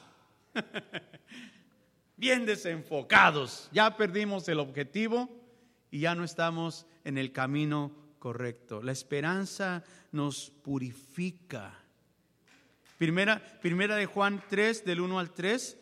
Bien 2.17 2.45
desenfocados. 2.45 3.69
Ya 3.71 3.97
perdimos 3.97 4.47
el 4.47 4.59
objetivo 4.59 5.29
y 5.89 6.01
ya 6.01 6.15
no 6.15 6.23
estamos 6.23 6.85
en 7.03 7.17
el 7.17 7.31
camino 7.31 7.91
correcto. 8.19 8.81
La 8.81 8.91
esperanza 8.91 9.83
nos 10.11 10.49
purifica. 10.49 11.79
Primera, 12.97 13.59
primera 13.61 13.95
de 13.95 14.05
Juan 14.05 14.43
3, 14.47 14.85
del 14.85 15.01
1 15.01 15.19
al 15.19 15.31
3. 15.31 15.77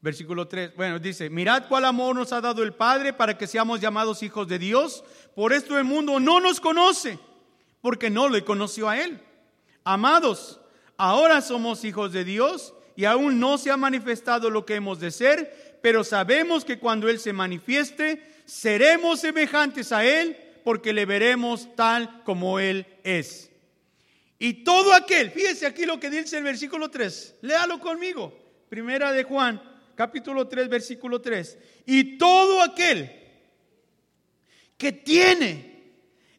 Versículo 0.00 0.46
3, 0.46 0.76
bueno, 0.76 1.00
dice, 1.00 1.28
mirad 1.28 1.66
cuál 1.68 1.84
amor 1.84 2.14
nos 2.14 2.32
ha 2.32 2.40
dado 2.40 2.62
el 2.62 2.72
Padre 2.72 3.12
para 3.12 3.36
que 3.36 3.48
seamos 3.48 3.80
llamados 3.80 4.22
hijos 4.22 4.46
de 4.46 4.58
Dios. 4.58 5.02
Por 5.34 5.52
esto 5.52 5.76
el 5.76 5.84
mundo 5.84 6.20
no 6.20 6.38
nos 6.38 6.60
conoce, 6.60 7.18
porque 7.80 8.08
no 8.08 8.28
le 8.28 8.44
conoció 8.44 8.88
a 8.88 9.00
Él. 9.00 9.20
Amados, 9.82 10.60
ahora 10.96 11.40
somos 11.40 11.84
hijos 11.84 12.12
de 12.12 12.22
Dios 12.22 12.74
y 12.94 13.06
aún 13.06 13.40
no 13.40 13.58
se 13.58 13.72
ha 13.72 13.76
manifestado 13.76 14.50
lo 14.50 14.64
que 14.64 14.76
hemos 14.76 15.00
de 15.00 15.10
ser, 15.10 15.78
pero 15.82 16.04
sabemos 16.04 16.64
que 16.64 16.78
cuando 16.78 17.08
Él 17.08 17.18
se 17.18 17.32
manifieste, 17.32 18.22
seremos 18.44 19.20
semejantes 19.20 19.90
a 19.90 20.04
Él, 20.04 20.36
porque 20.62 20.92
le 20.92 21.06
veremos 21.06 21.74
tal 21.74 22.22
como 22.22 22.60
Él 22.60 22.86
es. 23.02 23.50
Y 24.38 24.62
todo 24.62 24.94
aquel, 24.94 25.32
fíjese 25.32 25.66
aquí 25.66 25.86
lo 25.86 25.98
que 25.98 26.08
dice 26.08 26.38
el 26.38 26.44
versículo 26.44 26.88
3, 26.88 27.38
léalo 27.42 27.80
conmigo, 27.80 28.32
primera 28.68 29.10
de 29.10 29.24
Juan 29.24 29.60
capítulo 29.98 30.46
3, 30.46 30.68
versículo 30.68 31.20
3. 31.20 31.58
Y 31.84 32.18
todo 32.18 32.62
aquel 32.62 33.10
que 34.76 34.92
tiene 34.92 35.90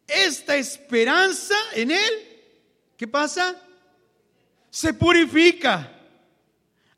esta 0.07 0.55
esperanza 0.55 1.55
en 1.75 1.91
Él, 1.91 2.13
¿qué 2.95 3.05
pasa? 3.05 3.61
Se 4.69 4.93
purifica 4.93 5.91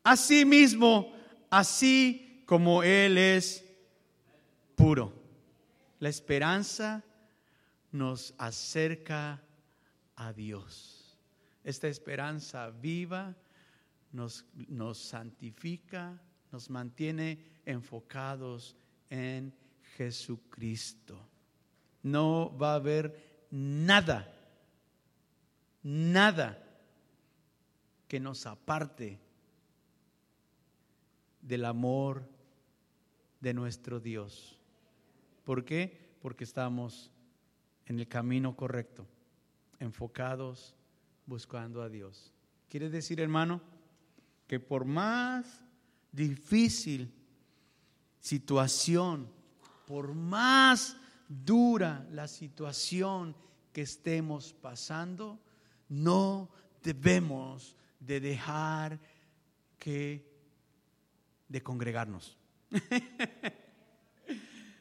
a 0.03 0.15
sí 0.15 0.45
mismo, 0.45 1.11
así 1.49 2.43
como 2.45 2.83
Él 2.83 3.17
es 3.17 3.65
puro. 4.75 5.11
La 5.97 6.09
esperanza 6.09 7.03
nos 7.91 8.35
acerca 8.37 9.41
a 10.15 10.31
Dios. 10.31 11.17
Esta 11.63 11.87
esperanza 11.87 12.69
viva 12.69 13.35
nos, 14.11 14.45
nos 14.53 14.99
santifica, 14.99 16.21
nos 16.51 16.69
mantiene 16.69 17.39
enfocados 17.65 18.75
en 19.09 19.53
Jesucristo. 19.95 21.27
No 22.03 22.55
va 22.57 22.73
a 22.73 22.75
haber 22.75 23.47
nada, 23.51 24.33
nada 25.83 26.61
que 28.07 28.19
nos 28.19 28.45
aparte 28.45 29.19
del 31.41 31.65
amor 31.65 32.27
de 33.39 33.53
nuestro 33.53 33.99
Dios. 33.99 34.59
¿Por 35.43 35.65
qué? 35.65 36.15
Porque 36.21 36.43
estamos 36.43 37.11
en 37.85 37.99
el 37.99 38.07
camino 38.07 38.55
correcto, 38.55 39.07
enfocados, 39.79 40.75
buscando 41.25 41.81
a 41.81 41.89
Dios. 41.89 42.33
¿Quiere 42.69 42.89
decir, 42.89 43.19
hermano, 43.19 43.61
que 44.47 44.59
por 44.59 44.85
más 44.85 45.63
difícil 46.11 47.13
situación, 48.19 49.29
por 49.85 50.13
más 50.13 50.97
dura 51.27 52.05
la 52.11 52.27
situación 52.27 53.35
que 53.73 53.81
estemos 53.81 54.53
pasando, 54.53 55.39
no 55.89 56.49
debemos 56.83 57.75
de 57.99 58.19
dejar 58.19 58.99
que 59.77 60.29
de 61.47 61.61
congregarnos. 61.61 62.37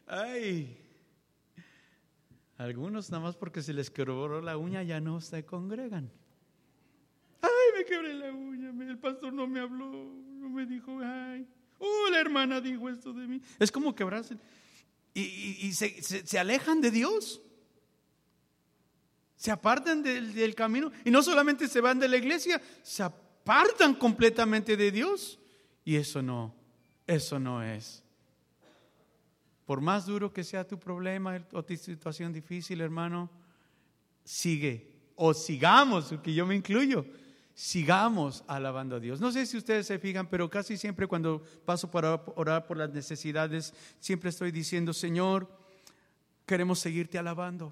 Ay, 0.06 0.76
algunos 2.58 3.10
nada 3.10 3.24
más 3.24 3.36
porque 3.36 3.62
se 3.62 3.72
les 3.72 3.90
quebró 3.90 4.40
la 4.40 4.56
uña 4.56 4.82
ya 4.82 5.00
no 5.00 5.20
se 5.20 5.44
congregan. 5.44 6.10
Ay, 7.40 7.78
me 7.78 7.84
quebré 7.84 8.14
la 8.14 8.32
uña, 8.32 8.68
el 8.68 8.98
pastor 8.98 9.32
no 9.32 9.46
me 9.46 9.60
habló 9.60 10.29
me 10.50 10.66
dijo, 10.66 10.98
ay, 11.02 11.46
oh, 11.78 12.08
la 12.10 12.20
hermana 12.20 12.60
dijo 12.60 12.88
esto 12.88 13.12
de 13.12 13.26
mí. 13.26 13.40
Es 13.58 13.70
como 13.70 13.94
quebrarse. 13.94 14.36
Y, 15.14 15.72
se, 15.72 16.38
alejan 16.38 16.80
de 16.80 16.90
Dios. 16.90 17.40
Se 19.36 19.50
apartan 19.50 20.02
del, 20.02 20.34
del 20.34 20.54
camino. 20.54 20.92
Y 21.04 21.10
no 21.10 21.22
solamente 21.22 21.68
se 21.68 21.80
van 21.80 21.98
de 21.98 22.08
la 22.08 22.16
iglesia, 22.16 22.60
se 22.82 23.02
apartan 23.02 23.94
completamente 23.94 24.76
de 24.76 24.90
Dios. 24.90 25.38
Y 25.84 25.96
eso 25.96 26.22
no, 26.22 26.54
eso 27.06 27.38
no 27.38 27.62
es. 27.62 28.02
Por 29.66 29.80
más 29.80 30.06
duro 30.06 30.32
que 30.32 30.44
sea 30.44 30.66
tu 30.66 30.78
problema 30.78 31.40
o 31.52 31.64
tu 31.64 31.76
situación 31.76 32.32
difícil, 32.32 32.80
hermano, 32.80 33.30
sigue 34.24 34.90
o 35.22 35.34
sigamos, 35.34 36.14
que 36.22 36.32
yo 36.32 36.46
me 36.46 36.54
incluyo, 36.54 37.04
sigamos 37.60 38.42
alabando 38.46 38.96
a 38.96 39.00
Dios. 39.00 39.20
No 39.20 39.30
sé 39.30 39.44
si 39.44 39.58
ustedes 39.58 39.86
se 39.86 39.98
fijan, 39.98 40.26
pero 40.30 40.48
casi 40.48 40.78
siempre 40.78 41.06
cuando 41.06 41.42
paso 41.66 41.90
para 41.90 42.14
orar 42.34 42.66
por 42.66 42.78
las 42.78 42.88
necesidades, 42.88 43.74
siempre 43.98 44.30
estoy 44.30 44.50
diciendo, 44.50 44.94
Señor, 44.94 45.46
queremos 46.46 46.78
seguirte 46.78 47.18
alabando. 47.18 47.70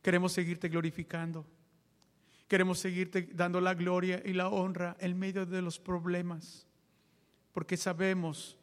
Queremos 0.00 0.32
seguirte 0.32 0.68
glorificando. 0.68 1.44
Queremos 2.46 2.78
seguirte 2.78 3.28
dando 3.32 3.60
la 3.60 3.74
gloria 3.74 4.22
y 4.24 4.32
la 4.32 4.48
honra 4.48 4.96
en 5.00 5.18
medio 5.18 5.44
de 5.44 5.60
los 5.60 5.80
problemas. 5.80 6.68
Porque 7.50 7.76
sabemos 7.76 8.56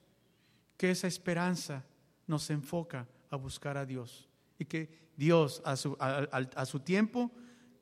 que 0.78 0.92
esa 0.92 1.08
esperanza 1.08 1.84
nos 2.26 2.50
enfoca 2.52 3.06
a 3.30 3.36
buscar 3.36 3.76
a 3.76 3.86
Dios 3.86 4.30
y 4.58 4.64
que 4.64 5.10
Dios 5.18 5.62
a 5.66 5.76
su, 5.76 5.98
a, 6.00 6.66
su 6.66 6.80
tiempo 6.80 7.34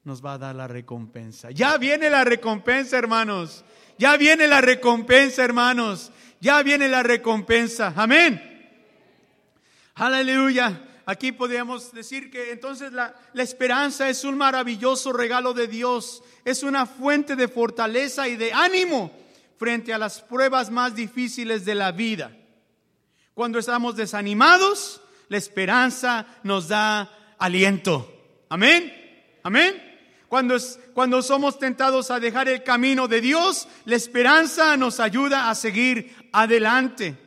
nos 0.05 0.23
va 0.23 0.33
a 0.33 0.37
dar 0.37 0.55
la 0.55 0.67
recompensa. 0.67 1.49
Ya 1.51 1.77
viene 1.77 2.09
la 2.09 2.23
recompensa, 2.23 2.97
hermanos. 2.97 3.65
Ya 3.97 4.15
viene 4.17 4.47
la 4.47 4.61
recompensa, 4.61 5.43
hermanos. 5.43 6.11
Ya 6.39 6.61
viene 6.61 6.87
la 6.87 7.01
recompensa. 7.01 7.91
Amén. 7.95 8.39
Aleluya. 9.95 10.79
Aquí 11.07 11.31
podríamos 11.31 11.91
decir 11.91 12.29
que 12.29 12.51
entonces 12.51 12.91
la, 12.93 13.15
esperanza 13.33 14.07
es 14.07 14.23
un 14.23 14.37
maravilloso 14.37 15.11
regalo 15.11 15.53
de 15.53 15.67
Dios. 15.67 16.23
Es 16.45 16.61
una 16.61 16.85
fuente 16.85 17.35
de 17.35 17.47
fortaleza 17.47 18.27
y 18.27 18.35
de 18.35 18.53
ánimo 18.53 19.11
frente 19.57 19.91
a 19.91 19.97
las 19.97 20.21
pruebas 20.21 20.69
más 20.69 20.93
difíciles 20.93 21.65
de 21.65 21.73
la 21.73 21.91
vida. 21.91 22.31
Cuando 23.33 23.57
estamos 23.57 23.95
desanimados, 23.95 25.01
la 25.29 25.37
esperanza 25.37 26.27
nos 26.43 26.67
da 26.67 27.35
aliento. 27.39 28.11
Amén. 28.49 28.93
Amén. 29.41 29.84
Cuando, 30.35 30.57
cuando 30.93 31.21
somos 31.21 31.57
tentados 31.57 32.11
a 32.11 32.19
dejar 32.19 32.49
el 32.49 32.61
camino 32.61 33.07
de 33.07 33.21
Dios, 33.21 33.69
la 33.85 33.95
esperanza 33.95 34.75
nos 34.75 34.99
ayuda 34.99 35.49
a 35.49 35.55
seguir 35.55 36.13
adelante. 36.33 37.17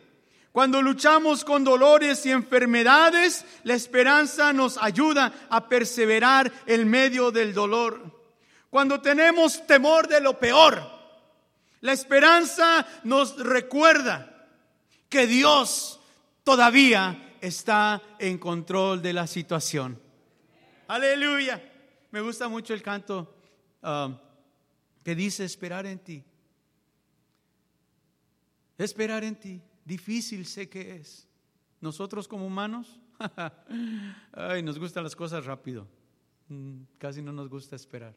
Cuando 0.52 0.82
luchamos 0.82 1.42
con 1.42 1.64
dolores 1.64 2.26
y 2.26 2.32
enfermedades, 2.32 3.46
la 3.64 3.72
esperanza 3.72 4.52
nos 4.52 4.76
ayuda 4.76 5.32
a 5.48 5.70
perseverar 5.70 6.52
en 6.66 6.86
medio 6.86 7.30
del 7.30 7.54
dolor. 7.54 8.12
Cuando 8.68 9.00
tenemos 9.00 9.66
temor 9.66 10.06
de 10.06 10.20
lo 10.20 10.38
peor, 10.38 10.78
la 11.80 11.94
esperanza 11.94 12.86
nos 13.04 13.38
recuerda 13.38 14.46
que 15.08 15.26
Dios 15.26 15.98
todavía 16.44 17.36
está 17.40 18.02
en 18.18 18.36
control 18.36 19.00
de 19.00 19.14
la 19.14 19.26
situación. 19.26 19.98
Aleluya. 20.88 21.67
Me 22.18 22.24
gusta 22.24 22.48
mucho 22.48 22.74
el 22.74 22.82
canto 22.82 23.32
um, 23.80 24.18
que 25.04 25.14
dice 25.14 25.44
esperar 25.44 25.86
en 25.86 26.00
ti. 26.00 26.24
Esperar 28.76 29.22
en 29.22 29.36
ti. 29.36 29.62
Difícil 29.84 30.44
sé 30.44 30.68
que 30.68 30.96
es. 30.96 31.28
Nosotros 31.80 32.26
como 32.26 32.44
humanos, 32.44 32.98
ay, 34.32 34.64
nos 34.64 34.80
gustan 34.80 35.04
las 35.04 35.14
cosas 35.14 35.44
rápido. 35.46 35.86
Mm, 36.48 36.80
casi 36.98 37.22
no 37.22 37.32
nos 37.32 37.48
gusta 37.48 37.76
esperar. 37.76 38.16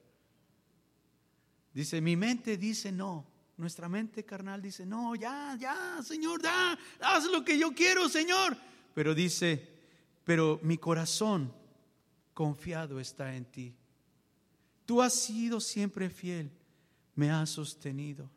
Dice, 1.72 2.02
mi 2.02 2.16
mente 2.16 2.58
dice 2.58 2.92
no. 2.92 3.28
Nuestra 3.56 3.88
mente 3.88 4.26
carnal 4.26 4.64
dice, 4.64 4.84
no, 4.84 5.14
ya, 5.14 5.56
ya, 5.60 6.02
Señor, 6.02 6.42
da, 6.42 6.76
haz 7.02 7.26
lo 7.26 7.46
que 7.46 7.56
yo 7.56 7.72
quiero, 7.72 8.10
Señor. 8.10 8.58
Pero 8.96 9.14
dice, 9.14 9.64
pero 10.24 10.60
mi 10.64 10.80
corazón 10.80 11.54
confiado 12.34 13.00
está 13.00 13.36
en 13.36 13.46
ti. 13.46 13.76
Tú 14.92 15.02
has 15.02 15.14
sido 15.14 15.62
siempre 15.62 16.10
fiel, 16.10 16.52
me 17.16 17.32
has 17.32 17.52
sostenido. 17.52 18.30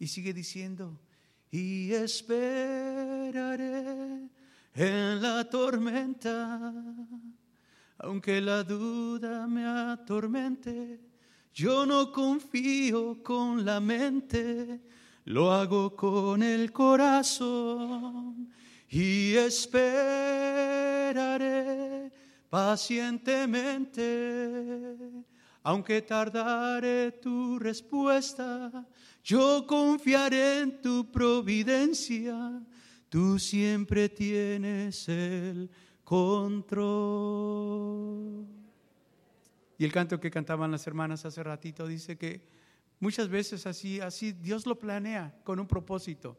Y 0.00 0.08
sigue 0.08 0.34
diciendo, 0.34 0.98
y 1.48 1.92
esperaré 1.92 3.62
en 4.74 5.22
la 5.22 5.48
tormenta, 5.48 6.74
aunque 7.98 8.40
la 8.40 8.64
duda 8.64 9.46
me 9.46 9.64
atormente 9.64 10.98
yo 11.54 11.86
no 11.86 12.10
confío 12.10 13.22
con 13.22 13.64
la 13.64 13.78
mente, 13.78 14.80
lo 15.26 15.52
hago 15.52 15.94
con 15.94 16.42
el 16.42 16.72
corazón 16.72 18.52
y 18.90 19.34
esperaré 19.34 19.70
pacientemente. 22.50 25.35
Aunque 25.66 26.00
tardare 26.00 27.10
tu 27.10 27.58
respuesta, 27.58 28.86
yo 29.24 29.66
confiaré 29.66 30.60
en 30.60 30.80
tu 30.80 31.10
providencia. 31.10 32.62
Tú 33.08 33.36
siempre 33.40 34.08
tienes 34.08 35.08
el 35.08 35.68
control. 36.04 36.86
Y 39.76 39.84
el 39.84 39.90
canto 39.90 40.20
que 40.20 40.30
cantaban 40.30 40.70
las 40.70 40.86
hermanas 40.86 41.24
hace 41.24 41.42
ratito 41.42 41.88
dice 41.88 42.16
que 42.16 42.46
muchas 43.00 43.28
veces 43.28 43.66
así, 43.66 44.00
así 44.00 44.30
Dios 44.30 44.66
lo 44.66 44.78
planea 44.78 45.34
con 45.42 45.58
un 45.58 45.66
propósito 45.66 46.38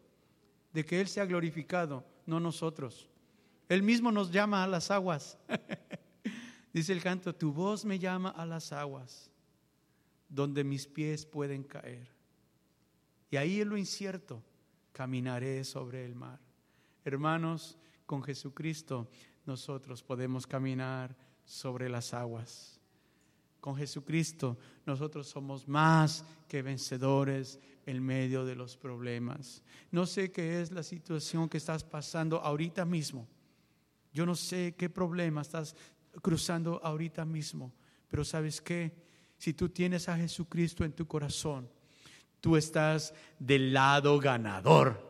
de 0.72 0.86
que 0.86 1.02
Él 1.02 1.10
sea 1.10 1.26
glorificado, 1.26 2.06
no 2.26 2.40
nosotros. 2.40 3.10
Él 3.68 3.84
mismo 3.84 4.10
nos 4.10 4.32
llama 4.32 4.64
a 4.64 4.68
las 4.68 4.90
aguas. 4.90 5.38
dice 6.74 6.94
el 6.94 7.02
canto, 7.02 7.34
tu 7.34 7.52
voz 7.52 7.86
me 7.86 8.00
llama 8.00 8.30
a 8.30 8.46
las 8.46 8.72
aguas, 8.72 9.32
donde 10.30 10.64
mis 10.64 10.88
pies 10.88 11.26
pueden 11.26 11.64
caer. 11.64 12.08
Y 13.30 13.38
ahí 13.38 13.62
en 13.62 13.70
lo 13.70 13.78
incierto 13.78 14.44
caminaré 14.92 15.64
sobre 15.64 16.06
el 16.06 16.16
mar. 16.16 16.40
Hermanos, 17.04 17.78
con 18.06 18.24
Jesucristo 18.24 19.10
nosotros 19.46 20.04
podemos 20.04 20.48
caminar 20.48 21.16
sobre 21.46 21.90
las 21.90 22.14
aguas 22.14 22.78
con 23.68 23.76
Jesucristo, 23.76 24.58
nosotros 24.86 25.28
somos 25.28 25.68
más 25.68 26.24
que 26.48 26.62
vencedores 26.62 27.60
en 27.86 28.02
medio 28.02 28.46
de 28.46 28.56
los 28.56 28.78
problemas. 28.78 29.62
No 29.92 30.06
sé 30.06 30.32
qué 30.32 30.62
es 30.62 30.72
la 30.72 30.84
situación 30.84 31.50
que 31.50 31.58
estás 31.58 31.84
pasando 31.84 32.40
ahorita 32.40 32.86
mismo. 32.86 33.28
Yo 34.14 34.26
no 34.26 34.36
sé 34.36 34.76
qué 34.78 34.90
problema 34.90 35.42
estás 35.42 35.76
cruzando 36.22 36.80
ahorita 36.84 37.26
mismo. 37.26 37.74
Pero 38.08 38.24
sabes 38.24 38.62
qué? 38.62 38.92
Si 39.38 39.54
tú 39.54 39.70
tienes 39.70 40.10
a 40.10 40.18
Jesucristo 40.18 40.84
en 40.84 40.94
tu 40.94 41.08
corazón, 41.08 41.70
tú 42.42 42.58
estás 42.58 43.14
del 43.38 43.74
lado 43.74 44.20
ganador. 44.20 45.06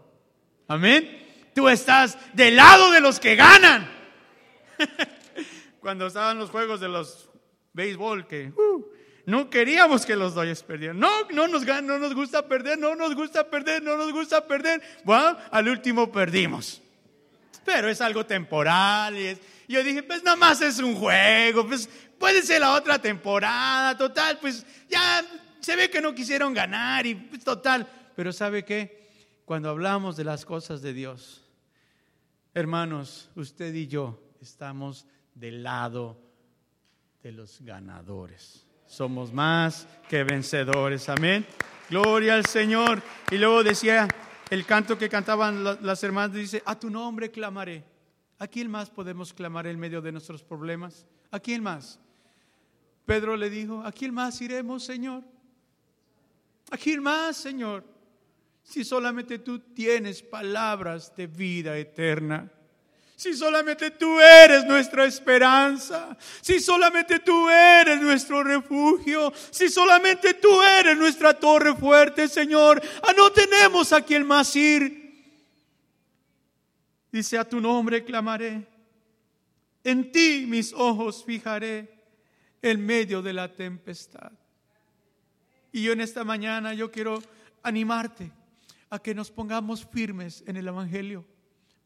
Amén. 0.67 1.25
Tú 1.55 1.69
estás 1.69 2.17
del 2.33 2.55
lado 2.55 2.91
de 2.91 2.99
los 2.99 3.19
que 3.19 3.35
ganan. 3.35 3.89
Cuando 5.79 6.07
estaban 6.07 6.37
los 6.37 6.49
juegos 6.49 6.79
de 6.79 6.89
los 6.89 7.29
béisbol 7.73 8.27
que 8.27 8.51
uh, 8.55 8.85
no 9.25 9.49
queríamos 9.49 10.05
que 10.05 10.15
los 10.15 10.33
Dodgers 10.33 10.63
perdieran. 10.63 10.99
No, 10.99 11.09
no 11.31 11.47
nos, 11.47 11.65
no 11.65 11.99
nos 11.99 12.13
gusta 12.15 12.47
perder, 12.47 12.79
no 12.79 12.95
nos 12.95 13.13
gusta 13.13 13.49
perder, 13.49 13.83
no 13.83 13.97
nos 13.97 14.11
gusta 14.11 14.45
perder. 14.47 14.81
Bueno, 15.03 15.37
al 15.51 15.67
último 15.67 16.11
perdimos. 16.11 16.81
Pero 17.67 17.89
es 17.89 17.99
algo 17.99 18.25
temporal. 18.25 19.17
Y 19.17 19.37
yo 19.67 19.83
dije, 19.83 20.01
pues 20.01 20.23
nada 20.23 20.37
más 20.37 20.61
es 20.61 20.79
un 20.79 20.95
juego, 20.95 21.67
pues 21.67 21.89
puede 22.17 22.41
ser 22.41 22.61
la 22.61 22.73
otra 22.73 22.97
temporada, 22.97 23.97
total, 23.97 24.37
pues 24.39 24.65
ya 24.89 25.21
se 25.59 25.75
ve 25.75 25.89
que 25.89 25.99
no 25.99 26.15
quisieron 26.15 26.53
ganar 26.53 27.05
y 27.05 27.15
pues, 27.15 27.43
total. 27.43 27.85
Pero 28.15 28.31
¿sabe 28.31 28.63
qué? 28.63 29.09
Cuando 29.43 29.69
hablamos 29.69 30.15
de 30.15 30.23
las 30.23 30.45
cosas 30.45 30.81
de 30.81 30.93
Dios, 30.93 31.43
hermanos, 32.53 33.29
usted 33.35 33.73
y 33.73 33.87
yo 33.87 34.17
estamos 34.41 35.05
del 35.35 35.61
lado 35.61 36.17
de 37.21 37.33
los 37.33 37.59
ganadores. 37.59 38.65
Somos 38.85 39.33
más 39.33 39.87
que 40.07 40.23
vencedores. 40.23 41.09
Amén. 41.09 41.45
Gloria 41.89 42.35
al 42.35 42.45
Señor. 42.45 43.01
Y 43.29 43.37
luego 43.37 43.61
decía 43.61 44.07
el 44.49 44.65
canto 44.65 44.97
que 44.97 45.09
cantaban 45.09 45.63
las 45.63 46.03
hermanas, 46.03 46.33
dice, 46.33 46.63
a 46.65 46.79
tu 46.79 46.89
nombre 46.89 47.31
clamaré. 47.31 47.83
¿A 48.39 48.47
quién 48.47 48.69
más 48.69 48.89
podemos 48.89 49.33
clamar 49.33 49.67
en 49.67 49.79
medio 49.79 50.01
de 50.01 50.11
nuestros 50.11 50.43
problemas? 50.43 51.05
¿A 51.31 51.39
quién 51.39 51.63
más? 51.63 51.99
Pedro 53.05 53.35
le 53.35 53.49
dijo, 53.49 53.81
¿a 53.83 53.91
quién 53.91 54.13
más 54.13 54.39
iremos, 54.41 54.83
Señor? 54.83 55.23
¿A 56.69 56.77
quién 56.77 57.01
más, 57.01 57.37
Señor? 57.37 57.83
Si 58.61 58.83
solamente 58.83 59.39
tú 59.39 59.59
tienes 59.59 60.21
palabras 60.21 61.15
de 61.15 61.25
vida 61.27 61.77
eterna. 61.77 62.51
Si 63.17 63.33
solamente 63.33 63.89
tú 63.89 64.19
eres 64.19 64.63
nuestra 64.65 65.03
esperanza, 65.05 66.15
si 66.39 66.59
solamente 66.59 67.17
tú 67.17 67.49
eres 67.49 67.99
nuestro 67.99 68.43
refugio, 68.43 69.33
si 69.49 69.69
solamente 69.69 70.35
tú 70.35 70.61
eres 70.61 70.95
nuestra 70.95 71.33
torre 71.33 71.73
fuerte, 71.73 72.27
Señor, 72.27 72.79
ah, 73.01 73.13
no 73.17 73.31
tenemos 73.31 73.91
a 73.91 74.03
quien 74.03 74.23
más 74.23 74.55
ir. 74.55 75.33
Dice, 77.11 77.39
a 77.39 77.43
tu 77.43 77.59
nombre 77.59 78.05
clamaré, 78.05 78.67
en 79.83 80.11
ti 80.11 80.45
mis 80.47 80.71
ojos 80.73 81.25
fijaré 81.25 81.91
en 82.61 82.85
medio 82.85 83.23
de 83.23 83.33
la 83.33 83.51
tempestad. 83.51 84.31
Y 85.71 85.81
yo 85.81 85.91
en 85.91 86.01
esta 86.01 86.23
mañana 86.23 86.75
yo 86.75 86.91
quiero 86.91 87.23
animarte 87.63 88.31
a 88.91 88.99
que 88.99 89.15
nos 89.15 89.31
pongamos 89.31 89.87
firmes 89.87 90.43
en 90.45 90.55
el 90.55 90.67
Evangelio, 90.67 91.25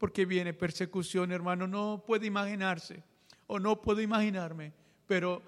porque 0.02 0.26
viene 0.26 0.52
persecución, 0.56 1.32
hermano, 1.32 1.68
no 1.68 2.04
puede 2.04 2.26
imaginarse 2.26 3.04
o 3.46 3.60
no 3.60 3.84
puedo 3.84 4.02
imaginarme, 4.02 4.74
pero 5.06 5.44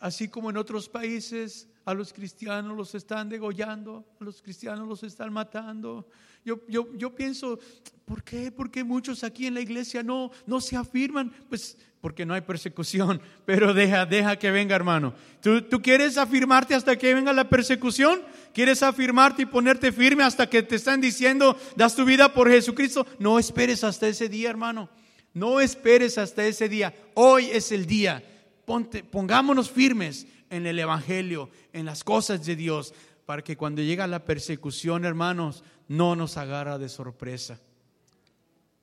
así 0.00 0.28
como 0.28 0.48
en 0.48 0.56
otros 0.56 0.88
países 0.88 1.68
a 1.84 1.94
los 1.94 2.12
cristianos 2.12 2.76
los 2.76 2.94
están 2.94 3.28
degollando, 3.28 4.04
a 4.20 4.24
los 4.24 4.40
cristianos 4.40 4.88
los 4.88 5.02
están 5.02 5.32
matando. 5.32 6.08
Yo, 6.44 6.60
yo, 6.68 6.88
yo 6.94 7.14
pienso, 7.14 7.58
¿por 8.04 8.22
qué? 8.22 8.50
¿Por 8.50 8.70
qué 8.70 8.84
muchos 8.84 9.24
aquí 9.24 9.46
en 9.46 9.54
la 9.54 9.60
iglesia 9.60 10.02
no, 10.02 10.30
no 10.46 10.60
se 10.60 10.76
afirman? 10.76 11.32
Pues 11.48 11.76
porque 12.00 12.26
no 12.26 12.34
hay 12.34 12.42
persecución, 12.42 13.20
pero 13.46 13.72
deja, 13.72 14.06
deja 14.06 14.38
que 14.38 14.50
venga 14.50 14.76
hermano. 14.76 15.14
¿Tú, 15.40 15.62
¿Tú 15.62 15.80
quieres 15.80 16.18
afirmarte 16.18 16.74
hasta 16.74 16.96
que 16.96 17.14
venga 17.14 17.32
la 17.32 17.48
persecución? 17.48 18.22
¿Quieres 18.52 18.82
afirmarte 18.82 19.42
y 19.42 19.46
ponerte 19.46 19.92
firme 19.92 20.22
hasta 20.22 20.48
que 20.48 20.62
te 20.62 20.76
están 20.76 21.00
diciendo, 21.00 21.58
das 21.76 21.96
tu 21.96 22.04
vida 22.04 22.32
por 22.32 22.50
Jesucristo? 22.50 23.06
No 23.18 23.38
esperes 23.38 23.84
hasta 23.84 24.06
ese 24.06 24.28
día, 24.28 24.50
hermano. 24.50 24.88
No 25.32 25.60
esperes 25.60 26.16
hasta 26.16 26.46
ese 26.46 26.68
día. 26.68 26.94
Hoy 27.14 27.46
es 27.50 27.72
el 27.72 27.86
día. 27.86 28.22
Ponte, 28.64 29.02
pongámonos 29.02 29.70
firmes 29.70 30.26
en 30.54 30.66
el 30.66 30.78
Evangelio, 30.78 31.50
en 31.72 31.84
las 31.84 32.04
cosas 32.04 32.44
de 32.46 32.56
Dios, 32.56 32.94
para 33.26 33.42
que 33.42 33.56
cuando 33.56 33.82
llega 33.82 34.06
la 34.06 34.24
persecución, 34.24 35.04
hermanos, 35.04 35.64
no 35.88 36.14
nos 36.14 36.36
agarra 36.36 36.78
de 36.78 36.88
sorpresa. 36.88 37.60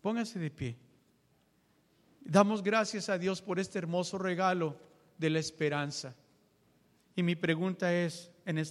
Póngase 0.02 0.40
de 0.40 0.52
pie. 0.52 0.78
Damos 2.22 2.62
gracias 2.62 3.10
a 3.10 3.18
Dios 3.18 3.42
por 3.42 3.60
este 3.60 3.78
hermoso 3.80 4.18
regalo 4.18 4.78
de 5.18 5.30
la 5.30 5.40
esperanza. 5.40 6.16
Y 7.16 7.24
mi 7.24 7.36
pregunta 7.36 7.94
es, 7.94 8.32
en 8.46 8.58
esta 8.58 8.70